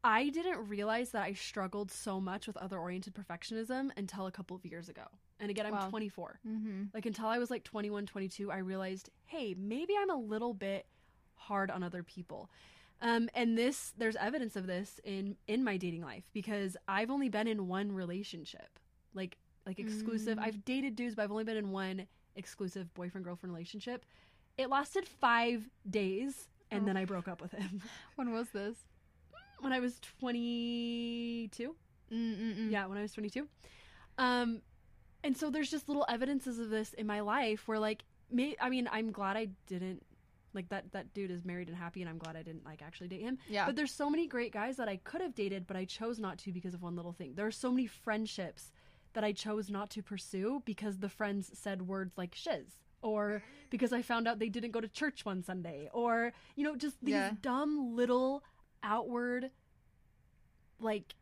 I 0.04 0.30
didn't 0.30 0.68
realize 0.68 1.12
that 1.12 1.24
I 1.24 1.34
struggled 1.34 1.92
so 1.92 2.20
much 2.20 2.48
with 2.48 2.58
other 2.58 2.78
oriented 2.78 3.14
perfectionism 3.14 3.90
until 3.98 4.26
a 4.28 4.32
couple 4.32 4.56
of 4.56 4.66
years 4.66 4.90
ago. 4.90 5.04
And 5.40 5.50
again, 5.50 5.66
I'm 5.66 5.74
Wow. 5.74 5.90
24 5.90 6.40
Mm-hmm. 6.48 6.84
like 6.94 7.06
until 7.06 7.26
i 7.28 7.38
was 7.40 7.50
like 7.50 7.64
21 7.64 8.06
22 8.06 8.52
i 8.52 8.58
realized 8.58 9.10
hey 9.26 9.56
maybe 9.58 9.94
i'm 10.00 10.10
a 10.12 10.16
little 10.16 10.54
bit 10.54 10.86
hard 11.36 11.70
on 11.72 11.82
other 11.84 12.04
people 12.04 12.50
um, 13.02 13.28
and 13.34 13.58
this 13.58 13.94
there's 13.98 14.16
evidence 14.18 14.56
of 14.56 14.68
this 14.68 15.00
in 15.04 15.36
in 15.48 15.64
my 15.64 15.78
dating 15.78 16.02
life 16.04 16.24
because 16.34 16.78
i've 16.88 17.10
only 17.10 17.28
been 17.30 17.48
in 17.48 17.68
one 17.68 17.92
relationship 17.92 18.78
like 19.14 19.38
like 19.66 19.80
exclusive 19.80 20.38
Mm. 20.38 20.44
i've 20.44 20.66
dated 20.66 20.96
dudes 20.96 21.16
but 21.16 21.24
i've 21.24 21.32
only 21.32 21.44
been 21.44 21.58
in 21.58 21.72
one 21.72 22.08
exclusive 22.36 22.94
boyfriend 22.94 23.26
girlfriend 23.26 23.54
relationship 23.54 24.06
it 24.58 24.70
lasted 24.70 25.08
five 25.08 25.70
days 25.90 26.48
and 26.72 26.84
Oh. 26.84 26.86
then 26.86 26.98
i 26.98 27.06
broke 27.06 27.28
up 27.28 27.42
with 27.42 27.52
him 27.52 27.82
When 28.16 28.32
was 28.32 28.50
this? 28.50 28.76
when 29.60 29.72
i 29.74 29.80
was 29.80 30.00
22 30.20 31.76
yeah, 32.14 32.86
when 32.88 32.98
I 32.98 33.02
was 33.04 33.14
22. 33.14 33.48
Um, 34.18 34.62
and 35.24 35.38
so 35.38 35.50
there's 35.50 35.72
just 35.72 35.88
little 35.88 36.06
evidences 36.10 36.60
of 36.60 36.70
this 36.70 36.94
in 36.94 37.08
my 37.08 37.22
life 37.22 37.68
where, 37.70 37.80
like, 37.80 38.04
me. 38.30 38.58
I 38.60 38.70
mean, 38.70 38.90
I'm 38.92 39.12
glad 39.14 39.38
I 39.38 39.48
didn't. 39.68 40.04
Like 40.54 40.68
that, 40.70 40.92
that 40.92 41.14
dude 41.14 41.32
is 41.32 41.46
married 41.46 41.70
and 41.70 41.78
happy, 41.78 42.02
and 42.02 42.10
I'm 42.10 42.18
glad 42.18 42.36
I 42.36 42.44
didn't 42.44 42.66
like 42.66 42.82
actually 42.82 43.08
date 43.08 43.22
him. 43.22 43.38
Yeah. 43.50 43.66
But 43.66 43.78
there's 43.78 43.94
so 43.94 44.10
many 44.10 44.28
great 44.28 44.52
guys 44.52 44.76
that 44.76 44.90
I 44.90 44.98
could 44.98 45.22
have 45.22 45.34
dated, 45.34 45.66
but 45.66 45.78
I 45.78 45.86
chose 45.86 46.20
not 46.20 46.38
to 46.40 46.52
because 46.52 46.74
of 46.74 46.82
one 46.82 46.98
little 46.98 47.14
thing. 47.14 47.36
There 47.36 47.48
are 47.48 47.52
so 47.52 47.72
many 47.72 47.88
friendships 47.88 48.74
that 49.14 49.24
I 49.24 49.32
chose 49.34 49.70
not 49.70 49.90
to 49.92 50.02
pursue 50.04 50.62
because 50.66 50.98
the 51.00 51.10
friends 51.10 51.52
said 51.54 51.84
words 51.88 52.18
like 52.18 52.34
shiz, 52.36 52.80
or 53.02 53.42
because 53.70 53.92
I 53.94 54.02
found 54.02 54.28
out 54.28 54.40
they 54.40 54.50
didn't 54.50 54.72
go 54.72 54.82
to 54.82 54.88
church 54.88 55.26
one 55.26 55.44
Sunday, 55.44 55.90
or 55.94 56.34
you 56.56 56.64
know, 56.64 56.76
just 56.76 56.98
these 57.02 57.14
Yeah. 57.14 57.34
dumb 57.42 57.96
little 57.96 58.44
outward, 58.84 59.52
like 60.80 61.16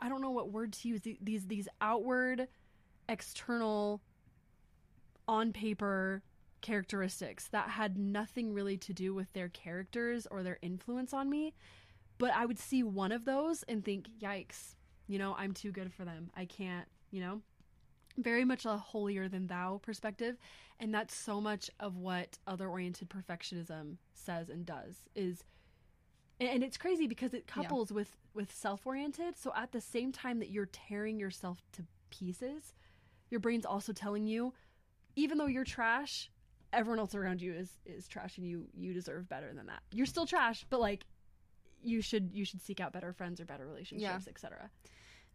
I 0.00 0.08
don't 0.08 0.20
know 0.22 0.30
what 0.30 0.52
word 0.52 0.72
to 0.74 0.88
use. 0.88 1.02
These 1.20 1.46
these 1.48 1.68
outward, 1.80 2.48
external, 3.08 4.00
on 5.26 5.52
paper 5.52 6.22
characteristics 6.60 7.48
that 7.48 7.70
had 7.70 7.96
nothing 7.98 8.52
really 8.52 8.76
to 8.78 8.92
do 8.92 9.14
with 9.14 9.32
their 9.32 9.48
characters 9.48 10.26
or 10.30 10.42
their 10.42 10.58
influence 10.62 11.12
on 11.12 11.28
me. 11.30 11.54
But 12.18 12.32
I 12.32 12.46
would 12.46 12.58
see 12.58 12.82
one 12.82 13.12
of 13.12 13.24
those 13.24 13.62
and 13.64 13.84
think, 13.84 14.08
"Yikes! 14.20 14.74
You 15.06 15.18
know, 15.18 15.34
I'm 15.34 15.52
too 15.54 15.70
good 15.70 15.92
for 15.92 16.04
them. 16.04 16.30
I 16.34 16.44
can't." 16.46 16.88
You 17.10 17.20
know, 17.20 17.42
very 18.16 18.44
much 18.44 18.64
a 18.66 18.76
holier 18.76 19.28
than 19.28 19.46
thou 19.46 19.78
perspective, 19.82 20.36
and 20.80 20.92
that's 20.92 21.14
so 21.14 21.40
much 21.40 21.70
of 21.80 21.96
what 21.96 22.38
other 22.46 22.68
oriented 22.68 23.08
perfectionism 23.08 23.96
says 24.14 24.48
and 24.50 24.66
does 24.66 25.08
is 25.14 25.44
and- 26.40 26.62
it's 26.62 26.76
crazy 26.76 27.06
because 27.08 27.34
it 27.34 27.44
Yeah. 27.48 27.54
couples 27.62 27.92
with 27.92 28.16
with 28.34 28.52
self-oriented. 28.52 29.36
So 29.36 29.52
at 29.56 29.72
the 29.72 29.80
same 29.80 30.12
time 30.12 30.38
that 30.38 30.50
you're 30.50 30.66
tearing 30.66 31.18
yourself 31.18 31.60
to 31.72 31.84
pieces 32.10 32.72
your 33.30 33.40
brain's 33.40 33.66
also 33.66 33.92
telling 33.92 34.26
you 34.26 34.54
even 35.16 35.36
though 35.36 35.46
you're 35.46 35.64
trash 35.64 36.30
everyone 36.72 36.98
else 36.98 37.14
around 37.14 37.42
you 37.42 37.52
is 37.52 37.78
is 37.84 38.06
trash 38.08 38.38
and 38.38 38.46
you 38.46 38.68
you 38.74 38.92
deserve 38.94 39.28
better 39.28 39.52
than 39.52 39.66
that. 39.66 39.82
You're 39.92 40.06
still 40.06 40.26
trash 40.26 40.64
but 40.70 40.78
like 40.80 41.04
you 41.82 42.00
should 42.00 42.30
you 42.32 42.44
should 42.44 42.60
seek 42.62 42.78
out 42.80 42.92
better 42.92 43.12
friends 43.12 43.40
or 43.40 43.44
better 43.44 43.66
relationships 43.66 44.26
etc 44.28 44.70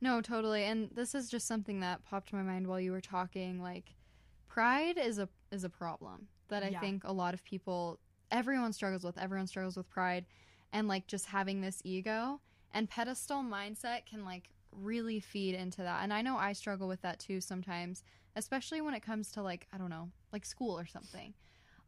No, 0.02 0.22
totally. 0.22 0.66
And 0.66 0.90
this 0.94 1.16
is 1.16 1.30
just 1.30 1.48
something 1.48 1.80
that 1.80 2.04
popped 2.04 2.30
to 2.30 2.36
my 2.36 2.42
mind 2.42 2.68
while 2.68 2.80
you 2.80 2.92
were 2.92 3.02
talking. 3.02 3.62
Like, 3.62 3.96
pride 4.48 4.98
is 4.98 5.18
a 5.18 5.30
is 5.52 5.64
a 5.64 5.70
problem 5.70 6.28
that 6.50 6.64
I 6.64 6.72
Yeah. 6.72 6.80
think 6.80 7.04
a 7.06 7.14
lot 7.14 7.34
of 7.34 7.44
people, 7.44 8.00
everyone 8.32 8.74
struggles 8.74 9.04
with. 9.04 9.18
Everyone 9.18 9.48
struggles 9.48 9.78
with 9.78 9.90
pride, 9.90 10.26
and 10.74 10.88
like 10.88 11.08
just 11.08 11.28
having 11.28 11.62
this 11.62 11.82
ego 11.86 12.42
and 12.72 12.90
pedestal 12.90 13.44
mindset 13.44 14.06
can 14.06 14.26
like 14.26 14.50
really 14.72 15.20
feed 15.20 15.56
into 15.56 15.82
that. 15.84 16.04
And 16.04 16.12
I 16.12 16.22
know 16.22 16.36
I 16.38 16.54
struggle 16.54 16.88
with 16.88 17.02
that 17.02 17.20
too 17.20 17.40
sometimes, 17.40 18.04
especially 18.36 18.82
when 18.82 18.94
it 18.96 19.02
comes 19.04 19.32
to 19.34 19.42
like 19.42 19.68
I 19.72 19.78
don't 19.78 19.90
know, 19.90 20.10
like 20.34 20.46
school 20.46 20.78
or 20.78 20.86
something. 20.86 21.34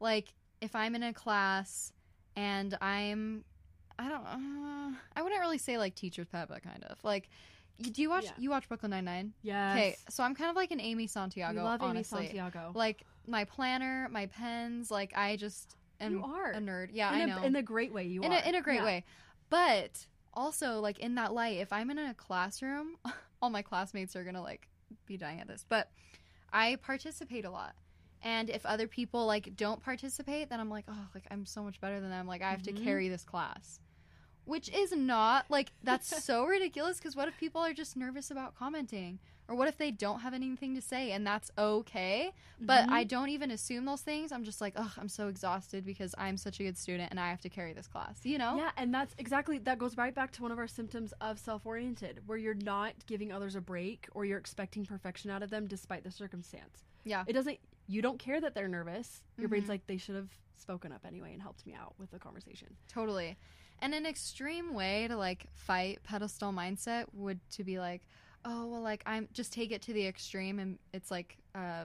Like 0.00 0.34
if 0.60 0.74
I'm 0.74 0.94
in 0.94 1.02
a 1.02 1.12
class 1.12 1.92
and 2.34 2.76
I'm 2.80 3.44
I 3.98 4.08
don't 4.08 4.24
uh, 4.24 4.96
I 5.14 5.22
wouldn't 5.22 5.40
really 5.40 5.58
say 5.58 5.76
like 5.76 5.94
teacher's 5.94 6.28
pet, 6.28 6.48
but 6.48 6.62
kind 6.62 6.82
of 6.84 6.98
like. 7.04 7.28
You- 7.78 7.90
Do 7.90 8.02
you 8.02 8.08
watch 8.10 8.24
Yeah. 8.24 8.32
you 8.38 8.50
watch 8.50 8.68
Brooklyn 8.68 8.90
Nine 8.90 9.04
Nine? 9.04 9.32
yes 9.42 9.72
Okay, 9.76 9.96
so 10.08 10.22
I'm 10.24 10.34
kind 10.34 10.50
of 10.50 10.56
like 10.56 10.70
an 10.70 10.80
Amy 10.80 11.06
Santiago. 11.06 11.58
we 11.58 11.62
love 11.64 11.82
honestly. 11.82 12.18
amy 12.20 12.28
santiago 12.28 12.72
Like 12.74 13.04
my 13.26 13.44
planner, 13.44 14.08
my 14.10 14.26
pens, 14.26 14.90
like 14.90 15.12
I 15.16 15.36
just 15.36 15.76
am 16.00 16.12
you 16.12 16.24
are 16.24 16.52
a 16.52 16.58
nerd. 16.58 16.90
Yeah, 16.92 17.12
in 17.14 17.20
I 17.20 17.22
a, 17.24 17.26
know. 17.26 17.42
in 17.42 17.56
a 17.56 17.62
great 17.62 17.92
way 17.92 18.04
you 18.04 18.22
in 18.22 18.32
are 18.32 18.36
a, 18.38 18.48
in 18.48 18.54
a 18.54 18.62
great 18.62 18.76
Yeah. 18.80 18.84
way. 18.84 19.04
But 19.48 20.06
also, 20.34 20.80
like 20.80 20.98
in 20.98 21.14
that 21.16 21.32
light, 21.32 21.58
if 21.58 21.72
I'm 21.72 21.90
in 21.90 21.98
a 21.98 22.14
classroom, 22.14 22.96
all 23.42 23.50
my 23.50 23.62
classmates 23.62 24.14
are 24.16 24.24
gonna 24.24 24.42
like 24.42 24.68
be 25.06 25.16
dying 25.16 25.40
at 25.40 25.48
this. 25.48 25.64
But 25.68 25.90
I 26.52 26.76
participate 26.76 27.44
a 27.44 27.50
lot, 27.50 27.74
and 28.22 28.48
if 28.50 28.64
other 28.66 28.86
people 28.86 29.26
like 29.26 29.56
don't 29.56 29.82
participate, 29.82 30.48
then 30.50 30.60
I'm 30.60 30.70
like, 30.70 30.84
oh, 30.88 31.06
like 31.14 31.24
I'm 31.30 31.44
so 31.46 31.62
much 31.62 31.80
better 31.80 32.00
than 32.00 32.10
them. 32.10 32.26
Like 32.26 32.42
I 32.42 32.50
have 32.50 32.60
Mhm. 32.62 32.76
to 32.76 32.84
carry 32.84 33.08
this 33.08 33.24
class, 33.24 33.80
which 34.46 34.68
is 34.70 34.92
not 34.92 35.44
like 35.50 35.72
that's 35.82 36.24
so 36.24 36.44
ridiculous. 36.46 36.98
Because 36.98 37.14
what 37.14 37.28
if 37.28 37.36
people 37.38 37.60
are 37.60 37.72
just 37.74 37.96
nervous 37.96 38.30
about 38.30 38.54
commenting, 38.54 39.18
Or 39.48 39.54
what 39.54 39.68
if 39.68 39.78
they 39.78 39.92
don't 39.92 40.20
have 40.22 40.34
anything 40.34 40.74
to 40.74 40.80
say 40.82 41.12
and 41.12 41.24
that's 41.24 41.52
okay? 41.56 42.32
But 42.60 42.86
Mhm. 42.88 42.90
I 42.92 43.04
don't 43.04 43.28
even 43.28 43.52
assume 43.52 43.84
those 43.84 44.00
things. 44.02 44.32
I'm 44.32 44.42
just 44.42 44.60
like, 44.60 44.72
ugh, 44.74 44.90
I'm 44.98 45.08
so 45.08 45.28
exhausted 45.28 45.84
because 45.84 46.16
I'm 46.18 46.36
such 46.36 46.58
a 46.58 46.64
good 46.64 46.76
student 46.76 47.12
and 47.12 47.20
I 47.20 47.30
have 47.30 47.40
to 47.42 47.48
carry 47.48 47.72
this 47.72 47.86
class, 47.86 48.18
you 48.24 48.38
know? 48.38 48.56
Yeah, 48.56 48.72
and 48.76 48.92
that's 48.92 49.14
exactly 49.18 49.58
that 49.58 49.78
goes 49.78 49.96
right 49.96 50.12
back 50.12 50.32
to 50.32 50.42
one 50.42 50.50
of 50.50 50.58
our 50.58 50.66
symptoms 50.66 51.12
of 51.20 51.38
self-oriented, 51.38 52.22
where 52.26 52.36
you're 52.38 52.54
not 52.54 52.94
giving 53.06 53.30
others 53.30 53.54
a 53.54 53.60
break 53.60 54.08
or 54.12 54.24
you're 54.24 54.38
expecting 54.38 54.84
perfection 54.84 55.30
out 55.30 55.44
of 55.44 55.50
them 55.50 55.68
despite 55.68 56.02
the 56.02 56.10
circumstance. 56.10 56.82
Yeah. 57.04 57.22
It 57.28 57.34
doesn't 57.34 57.58
you 57.88 58.02
don't 58.02 58.18
care 58.18 58.40
that 58.40 58.52
they're 58.56 58.66
nervous. 58.66 59.22
Your 59.38 59.46
Mhm. 59.46 59.50
brain's 59.50 59.68
like 59.68 59.86
they 59.86 59.96
should 59.96 60.16
have 60.16 60.30
spoken 60.56 60.90
up 60.90 61.06
anyway 61.06 61.32
and 61.32 61.40
helped 61.40 61.64
me 61.64 61.72
out 61.72 61.94
with 61.98 62.10
the 62.10 62.18
conversation. 62.18 62.74
Totally. 62.88 63.36
And 63.80 63.94
an 63.94 64.06
extreme 64.06 64.72
way 64.74 65.06
to 65.08 65.16
like 65.16 65.46
fight 65.54 66.00
pedestal 66.02 66.52
mindset 66.52 67.04
would 67.12 67.38
to 67.52 67.64
be 67.64 67.78
like, 67.78 68.02
oh 68.44 68.66
well, 68.66 68.80
like 68.80 69.02
I'm 69.06 69.28
just 69.32 69.52
take 69.52 69.70
it 69.72 69.82
to 69.82 69.92
the 69.92 70.06
extreme, 70.06 70.58
and 70.58 70.78
it's 70.92 71.10
like 71.10 71.36
uh, 71.54 71.84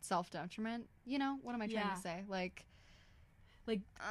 self 0.00 0.30
detriment. 0.30 0.88
You 1.04 1.18
know 1.18 1.38
what 1.42 1.54
am 1.54 1.62
I 1.62 1.66
trying 1.66 1.86
Yeah. 1.86 1.94
to 1.94 2.00
say? 2.00 2.24
Like, 2.28 2.64
Like- 3.66 3.80
uh, 4.00 4.04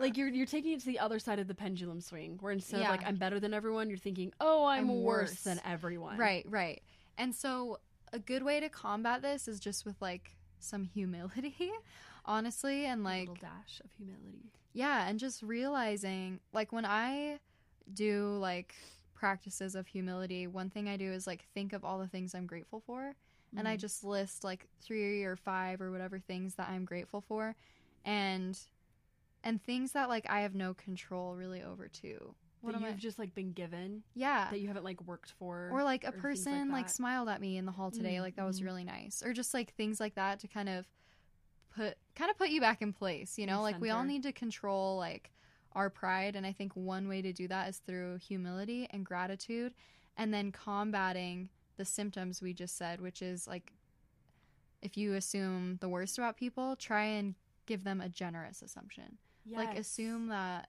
Like 0.00 0.16
you're 0.16 0.28
you're 0.28 0.46
taking 0.46 0.72
it 0.72 0.80
to 0.80 0.86
the 0.86 0.98
other 1.00 1.18
side 1.18 1.38
of 1.38 1.48
the 1.48 1.54
pendulum 1.54 2.00
swing, 2.00 2.38
where 2.40 2.52
instead 2.52 2.80
Yeah. 2.80 2.86
of 2.92 3.00
like 3.00 3.06
I'm 3.06 3.16
better 3.16 3.40
than 3.40 3.52
everyone, 3.54 3.88
you're 3.88 3.98
thinking, 3.98 4.32
oh, 4.40 4.64
I'm, 4.66 4.88
I'm 4.90 5.02
worse. 5.02 5.30
worse. 5.30 5.42
than 5.42 5.60
everyone. 5.64 6.18
right, 6.18 6.44
right. 6.48 6.82
And 7.18 7.34
so 7.34 7.78
a 8.12 8.18
good 8.18 8.42
way 8.42 8.60
to 8.60 8.68
combat 8.68 9.22
this 9.22 9.48
is 9.48 9.58
just 9.58 9.84
with 9.84 10.00
like 10.00 10.36
some 10.60 10.84
humility, 10.84 11.72
honestly, 12.26 12.84
and 12.86 13.00
A 13.00 13.04
like 13.04 13.28
little 13.28 13.34
dash 13.36 13.80
of 13.82 13.90
humility. 13.96 14.50
Yeah, 14.74 15.08
and 15.08 15.18
just 15.18 15.42
realizing 15.42 16.40
like 16.52 16.72
when 16.72 16.84
I 16.86 17.38
do 17.92 18.36
like 18.38 18.74
practices 19.14 19.74
of 19.74 19.86
humility, 19.86 20.46
one 20.46 20.70
thing 20.70 20.88
I 20.88 20.96
do 20.96 21.12
is 21.12 21.26
like 21.26 21.44
think 21.54 21.72
of 21.72 21.84
all 21.84 21.98
the 21.98 22.08
things 22.08 22.34
I'm 22.34 22.46
grateful 22.46 22.80
for 22.80 23.14
and 23.56 23.68
I 23.68 23.76
Mhm. 23.76 23.80
just 23.80 24.02
list 24.02 24.44
like 24.44 24.66
3 24.80 25.24
or 25.24 25.36
5 25.36 25.80
or 25.82 25.90
whatever 25.90 26.18
things 26.18 26.54
that 26.54 26.70
I'm 26.70 26.84
grateful 26.86 27.20
for 27.20 27.54
and 28.04 28.58
and 29.44 29.62
things 29.62 29.92
that 29.92 30.08
like 30.08 30.24
I 30.30 30.40
have 30.40 30.54
no 30.54 30.72
control 30.72 31.36
really 31.36 31.62
over 31.62 31.88
too. 31.88 32.34
What 32.62 32.72
that 32.80 32.80
you've 32.92 32.98
just 32.98 33.18
like 33.18 33.34
been 33.34 33.52
given 33.52 34.04
Yeah. 34.14 34.48
that 34.50 34.60
you 34.60 34.68
haven't 34.68 34.84
like 34.84 35.02
worked 35.02 35.32
for. 35.32 35.68
Or 35.72 35.82
like 35.82 36.04
a 36.04 36.08
or 36.08 36.12
things 36.12 36.22
like 36.22 36.22
person 36.22 36.70
like, 36.70 36.88
smiled 36.88 37.28
at 37.28 37.40
me 37.40 37.56
in 37.58 37.66
the 37.66 37.72
hall 37.72 37.90
today, 37.90 38.20
like 38.20 38.36
that 38.36 38.44
was 38.46 38.60
Mhm. 38.60 38.64
really 38.64 38.84
nice. 38.84 39.22
Or 39.22 39.32
just 39.32 39.52
like 39.52 39.74
things 39.74 40.00
like 40.00 40.14
that 40.14 40.38
to 40.40 40.48
kind 40.48 40.68
of 40.68 40.86
put 41.74 41.96
kind 42.14 42.30
of 42.30 42.38
put 42.38 42.50
you 42.50 42.60
back 42.60 42.82
in 42.82 42.92
place, 42.92 43.38
you 43.38 43.46
know? 43.46 43.62
Like 43.62 43.80
we 43.80 43.90
all 43.90 44.04
need 44.04 44.22
to 44.24 44.32
control 44.32 44.96
like 44.96 45.30
our 45.72 45.88
pride 45.88 46.36
and 46.36 46.46
I 46.46 46.52
think 46.52 46.72
one 46.74 47.08
way 47.08 47.22
to 47.22 47.32
do 47.32 47.48
that 47.48 47.68
is 47.68 47.78
through 47.78 48.18
humility 48.18 48.86
and 48.90 49.04
gratitude 49.04 49.72
and 50.16 50.32
then 50.32 50.52
combating 50.52 51.48
the 51.76 51.84
symptoms 51.84 52.42
we 52.42 52.52
just 52.52 52.76
said, 52.76 53.00
which 53.00 53.22
is 53.22 53.46
like 53.46 53.72
if 54.82 54.96
you 54.96 55.14
assume 55.14 55.78
the 55.80 55.88
worst 55.88 56.18
about 56.18 56.36
people, 56.36 56.76
try 56.76 57.04
and 57.04 57.34
give 57.66 57.84
them 57.84 58.00
a 58.00 58.08
generous 58.08 58.62
assumption. 58.62 59.16
Like 59.58 59.78
assume 59.78 60.28
that 60.28 60.68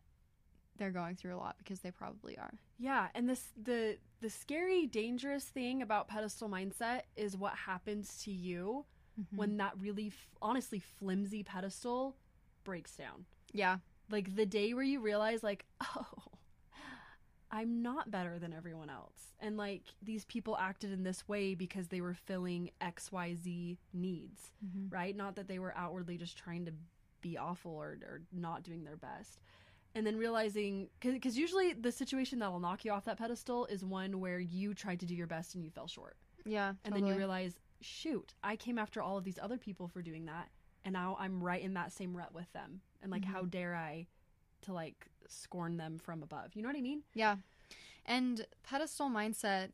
they're 0.77 0.91
going 0.91 1.15
through 1.15 1.35
a 1.35 1.37
lot 1.37 1.55
because 1.57 1.79
they 1.79 1.91
probably 1.91 2.37
are. 2.37 2.53
Yeah, 2.79 3.07
and 3.13 3.29
this 3.29 3.49
the 3.61 3.97
the 4.21 4.29
scary, 4.29 4.87
dangerous 4.87 5.45
thing 5.45 5.81
about 5.81 6.07
pedestal 6.07 6.49
mindset 6.49 7.01
is 7.15 7.37
what 7.37 7.53
happens 7.53 8.21
to 8.23 8.31
you 8.31 8.85
Mm-hmm. 9.19 9.37
when 9.37 9.57
that 9.57 9.73
really, 9.79 10.07
f- 10.07 10.29
honestly, 10.41 10.79
flimsy 10.79 11.43
pedestal 11.43 12.15
breaks 12.63 12.95
down. 12.95 13.25
yeah. 13.51 13.77
Like 14.09 14.35
the 14.35 14.45
day 14.45 14.73
where 14.73 14.83
you 14.83 14.99
realize, 14.99 15.43
like, 15.43 15.65
oh, 15.81 16.05
I'm 17.51 17.83
not 17.83 18.09
better 18.09 18.39
than 18.39 18.51
everyone 18.53 18.89
else, 18.89 19.33
and 19.39 19.55
like 19.57 19.83
these 20.01 20.25
people 20.25 20.57
acted 20.57 20.91
in 20.91 21.03
this 21.03 21.27
way 21.27 21.53
because 21.53 21.87
they 21.89 22.01
were 22.01 22.15
filling 22.15 22.71
X, 22.81 23.11
Y, 23.11 23.35
Z 23.35 23.77
needs, 23.93 24.51
Mhm. 24.65 24.91
right? 24.91 25.15
Not 25.15 25.35
that 25.35 25.47
they 25.47 25.59
were 25.59 25.73
outwardly 25.77 26.17
just 26.17 26.35
trying 26.37 26.65
to 26.65 26.71
be 27.21 27.37
awful 27.37 27.71
or, 27.71 27.97
or 28.03 28.21
not 28.31 28.63
doing 28.63 28.83
their 28.83 28.97
best. 28.97 29.39
And 29.95 30.05
then 30.07 30.17
realizing, 30.17 30.89
because 30.99 31.37
usually 31.37 31.73
the 31.73 31.91
situation 31.91 32.39
that'll 32.39 32.59
knock 32.59 32.83
you 32.83 32.91
off 32.91 33.05
that 33.05 33.17
pedestal 33.19 33.67
is 33.67 33.85
one 33.85 34.19
where 34.19 34.39
you 34.39 34.73
tried 34.73 34.99
to 35.01 35.05
do 35.05 35.13
your 35.13 35.27
best 35.27 35.53
and 35.53 35.63
you 35.63 35.69
fell 35.69 35.87
short. 35.87 36.17
Yeah. 36.45 36.73
And 36.83 36.95
then 36.95 37.05
you 37.05 37.15
realize, 37.15 37.53
shoot, 37.83 38.33
I 38.43 38.55
came 38.55 38.77
after 38.77 39.01
all 39.01 39.17
of 39.17 39.23
these 39.23 39.39
other 39.41 39.57
people 39.57 39.87
for 39.87 40.01
doing 40.01 40.25
that. 40.25 40.49
And 40.85 40.93
now 40.93 41.15
I'm 41.19 41.41
right 41.43 41.61
in 41.61 41.73
that 41.75 41.91
same 41.91 42.15
rut 42.15 42.33
with 42.33 42.51
them. 42.53 42.81
And 43.01 43.11
like, 43.11 43.23
Mhm. 43.23 43.31
how 43.31 43.43
dare 43.43 43.75
I 43.75 44.07
to 44.61 44.73
like 44.73 45.07
scorn 45.27 45.77
them 45.77 45.97
from 45.99 46.23
above? 46.23 46.55
You 46.55 46.61
know 46.61 46.69
what 46.69 46.77
I 46.77 46.81
mean? 46.81 47.03
Yeah. 47.13 47.37
And 48.05 48.45
pedestal 48.63 49.09
mindset 49.09 49.71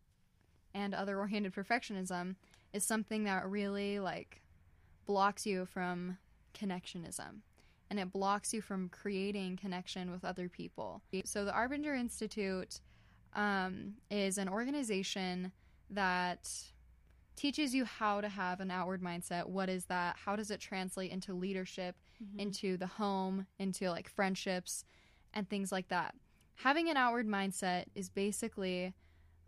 and 0.73 0.93
other 0.93 1.17
oriented 1.17 1.53
perfectionism 1.53 2.35
is 2.73 2.83
something 2.83 3.23
that 3.23 3.47
really 3.47 3.99
like 3.99 4.41
blocks 5.05 5.45
you 5.45 5.65
from 5.65 6.17
connectionism 6.53 7.41
and 7.89 7.99
it 7.99 8.11
blocks 8.11 8.53
you 8.53 8.61
from 8.61 8.89
creating 8.89 9.57
connection 9.57 10.11
with 10.11 10.23
other 10.23 10.47
people. 10.47 11.01
So 11.25 11.43
the 11.43 11.51
Arbinger 11.51 11.97
Institute 11.99 12.81
um, 13.33 13.95
is 14.11 14.37
an 14.37 14.49
organization 14.49 15.51
that 15.89 16.51
teaches 17.39 17.73
you 17.73 17.85
how 17.85 18.19
to 18.21 18.27
have 18.29 18.59
an 18.59 18.69
outward 18.69 19.01
mindset. 19.01 19.45
What 19.47 19.69
is 19.69 19.85
that? 19.85 20.17
How 20.25 20.35
does 20.35 20.51
it 20.51 20.59
translate 20.59 21.11
into 21.11 21.33
leadership? 21.33 21.95
into 22.37 22.75
the 22.75 22.85
home, 22.85 23.47
into 23.59 23.89
like 23.89 24.09
friendships 24.09 24.83
and 25.33 25.49
things 25.49 25.71
like 25.71 25.87
that. 25.87 26.13
Having 26.55 26.89
an 26.89 26.97
outward 26.97 27.25
mindset 27.25 27.85
is 27.95 28.09
basically 28.09 28.93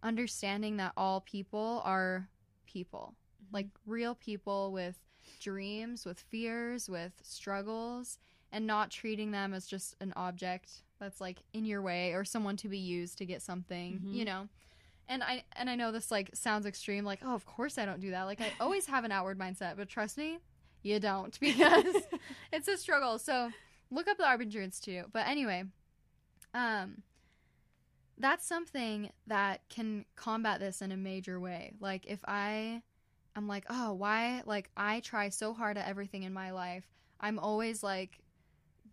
understanding 0.01 0.77
that 0.77 0.93
all 0.95 1.19
people 1.19 1.82
are 1.84 2.30
people, 2.65 3.13
Mhm. 3.43 3.47
like 3.54 3.67
real 3.86 4.15
people 4.15 4.71
with 4.71 5.01
dreams, 5.39 6.06
with 6.06 6.19
fears, 6.21 6.89
with 6.89 7.19
struggles, 7.23 8.17
and 8.54 8.65
not 8.65 8.89
treating 8.89 9.32
them 9.32 9.54
as 9.54 9.67
just 9.67 9.95
an 9.99 10.13
object 10.15 10.84
that's 10.97 11.19
like 11.19 11.39
in 11.51 11.65
your 11.65 11.82
way 11.82 12.13
or 12.13 12.23
someone 12.23 12.56
to 12.56 12.69
be 12.69 12.77
used 12.80 13.17
to 13.17 13.25
get 13.25 13.41
something, 13.41 13.99
Mhm. 13.99 14.13
you 14.15 14.23
know. 14.23 14.47
And 15.12 15.21
I 15.21 15.43
and 15.58 15.69
I 15.69 15.76
know 15.76 15.91
this 15.91 16.10
like 16.10 16.30
sounds 16.34 16.65
extreme 16.65 17.04
like, 17.04 17.19
"Oh, 17.21 17.36
of 17.36 17.45
course 17.45 17.78
I 17.78 17.86
don't 17.86 18.00
do 18.00 18.12
that." 18.12 18.24
Like 18.24 18.39
I 18.39 18.54
always 18.62 18.86
have 18.86 19.04
an 19.04 19.12
outward 19.12 19.38
mindset, 19.38 19.76
but 19.76 19.89
trust 19.89 20.17
me, 20.17 20.39
you 20.84 21.02
don't 21.02 21.38
because 21.39 21.95
it's 22.54 22.69
a 22.69 22.78
struggle. 22.78 23.19
So 23.19 23.52
look 23.91 24.08
up 24.08 24.17
the 24.17 24.24
Arbinger 24.24 24.63
Institute. 24.63 25.08
But 25.12 25.28
anyway, 25.28 25.65
um, 26.54 27.04
that's 28.17 28.47
something 28.47 29.12
that 29.28 29.60
can 29.67 30.06
combat 30.15 30.62
this 30.62 30.82
in 30.82 30.93
a 30.93 30.97
major 30.97 31.41
way. 31.41 31.74
Like 31.82 32.06
if 32.08 32.19
I, 32.26 32.82
I'm 33.36 33.50
like, 33.50 33.65
oh, 33.69 33.91
why? 33.91 34.43
Like 34.45 34.69
I 34.78 35.02
try 35.02 35.28
so 35.28 35.54
hard 35.54 35.78
at 35.78 35.89
everything 35.89 36.24
in 36.24 36.32
my 36.32 36.52
life. 36.52 36.86
I'm 37.19 37.38
always 37.38 37.84
like 37.84 38.19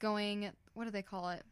going. 0.00 0.50
What 0.74 0.84
do 0.84 0.90
they 0.90 1.02
call 1.02 1.30
it? 1.30 1.44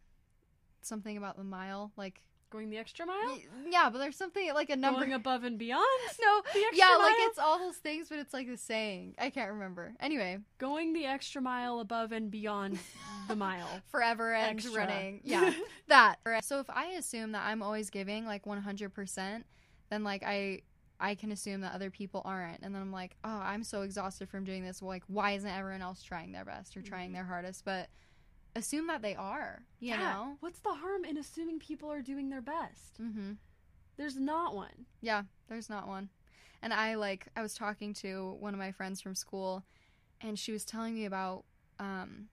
Something 0.83 1.17
about 1.17 1.37
the 1.37 1.45
mile, 1.45 1.93
like 1.97 2.23
Going 2.51 2.71
the 2.71 2.79
extra 2.79 3.05
mile? 3.07 3.39
yeah, 3.69 3.91
but 3.91 3.99
there's 3.99 4.17
something 4.17 4.53
like 4.55 4.71
a 4.71 4.77
number. 4.77 5.01
Going 5.01 5.13
above 5.15 5.43
and 5.43 5.59
beyond? 5.59 5.85
no, 6.23 6.43
The 6.55 6.61
extra 6.61 6.77
yeah, 6.79 6.97
like 6.97 7.15
it's 7.19 7.39
all 7.41 7.59
those 7.59 7.77
things, 7.77 8.09
but 8.09 8.19
it's 8.21 8.33
like 8.33 8.47
the 8.49 8.57
saying. 8.57 9.15
I 9.19 9.31
can't 9.31 9.51
remember. 9.53 9.95
Anyway, 9.99 10.39
Going 10.59 10.93
the 10.93 11.07
extra 11.07 11.43
mile 11.43 11.81
above 11.81 12.13
and 12.13 12.31
beyond 12.31 12.79
the 13.27 13.35
mile. 13.37 13.81
forever 13.91 14.33
and 14.33 14.59
Extra. 14.59 14.73
running. 14.81 15.21
Yeah, 15.25 15.53
that. 15.89 16.17
So 16.43 16.61
if 16.61 16.71
I 16.71 16.87
assume 16.99 17.33
that 17.33 17.45
I'm 17.47 17.63
always 17.63 17.91
giving 17.91 18.25
like 18.27 18.45
100%, 18.45 19.43
then 19.91 20.05
like 20.05 20.23
I 20.25 20.63
I 21.01 21.15
can 21.15 21.33
assume 21.33 21.61
that 21.63 21.75
other 21.75 21.91
people 21.91 22.23
aren't. 22.25 22.61
And 22.63 22.75
then 22.75 22.81
I'm 22.81 22.93
like, 22.93 23.17
"Oh, 23.25 23.29
I'm 23.29 23.65
so 23.65 23.83
exhausted 23.83 24.29
from 24.31 24.45
doing 24.45 24.65
this. 24.65 24.81
Well, 24.81 24.89
like 24.89 25.03
why 25.09 25.33
isn't 25.33 25.51
everyone 25.51 25.83
else 25.83 26.03
trying 26.03 26.33
their 26.33 26.45
best 26.45 26.75
or 26.77 26.81
trying 26.81 27.11
Mhm. 27.11 27.15
their 27.15 27.25
hardest?" 27.25 27.65
But 27.67 27.89
assume 28.57 28.87
that 28.89 29.03
they 29.03 29.15
are, 29.15 29.63
you 29.79 29.91
Yeah. 29.91 29.99
know? 29.99 30.37
What's 30.41 30.61
the 30.61 30.75
harm 30.75 31.05
in 31.05 31.17
assuming 31.17 31.59
people 31.61 31.91
are 31.93 32.03
doing 32.03 32.31
their 32.31 32.41
best? 32.41 33.01
Mhm. 33.01 33.37
There's 33.97 34.17
not 34.17 34.55
one. 34.55 34.87
Yeah, 35.01 35.25
there's 35.49 35.71
not 35.71 35.87
one. 35.87 36.11
And 36.63 36.73
I 36.75 36.95
like 36.95 37.29
I 37.37 37.43
was 37.43 37.55
talking 37.55 37.95
to 37.95 38.33
one 38.41 38.55
of 38.55 38.59
my 38.59 38.73
friends 38.73 39.01
from 39.01 39.15
school 39.15 39.65
and 40.21 40.39
she 40.39 40.53
was 40.53 40.65
telling 40.65 40.95
me 40.95 41.05
about 41.05 41.45
um 41.79 42.29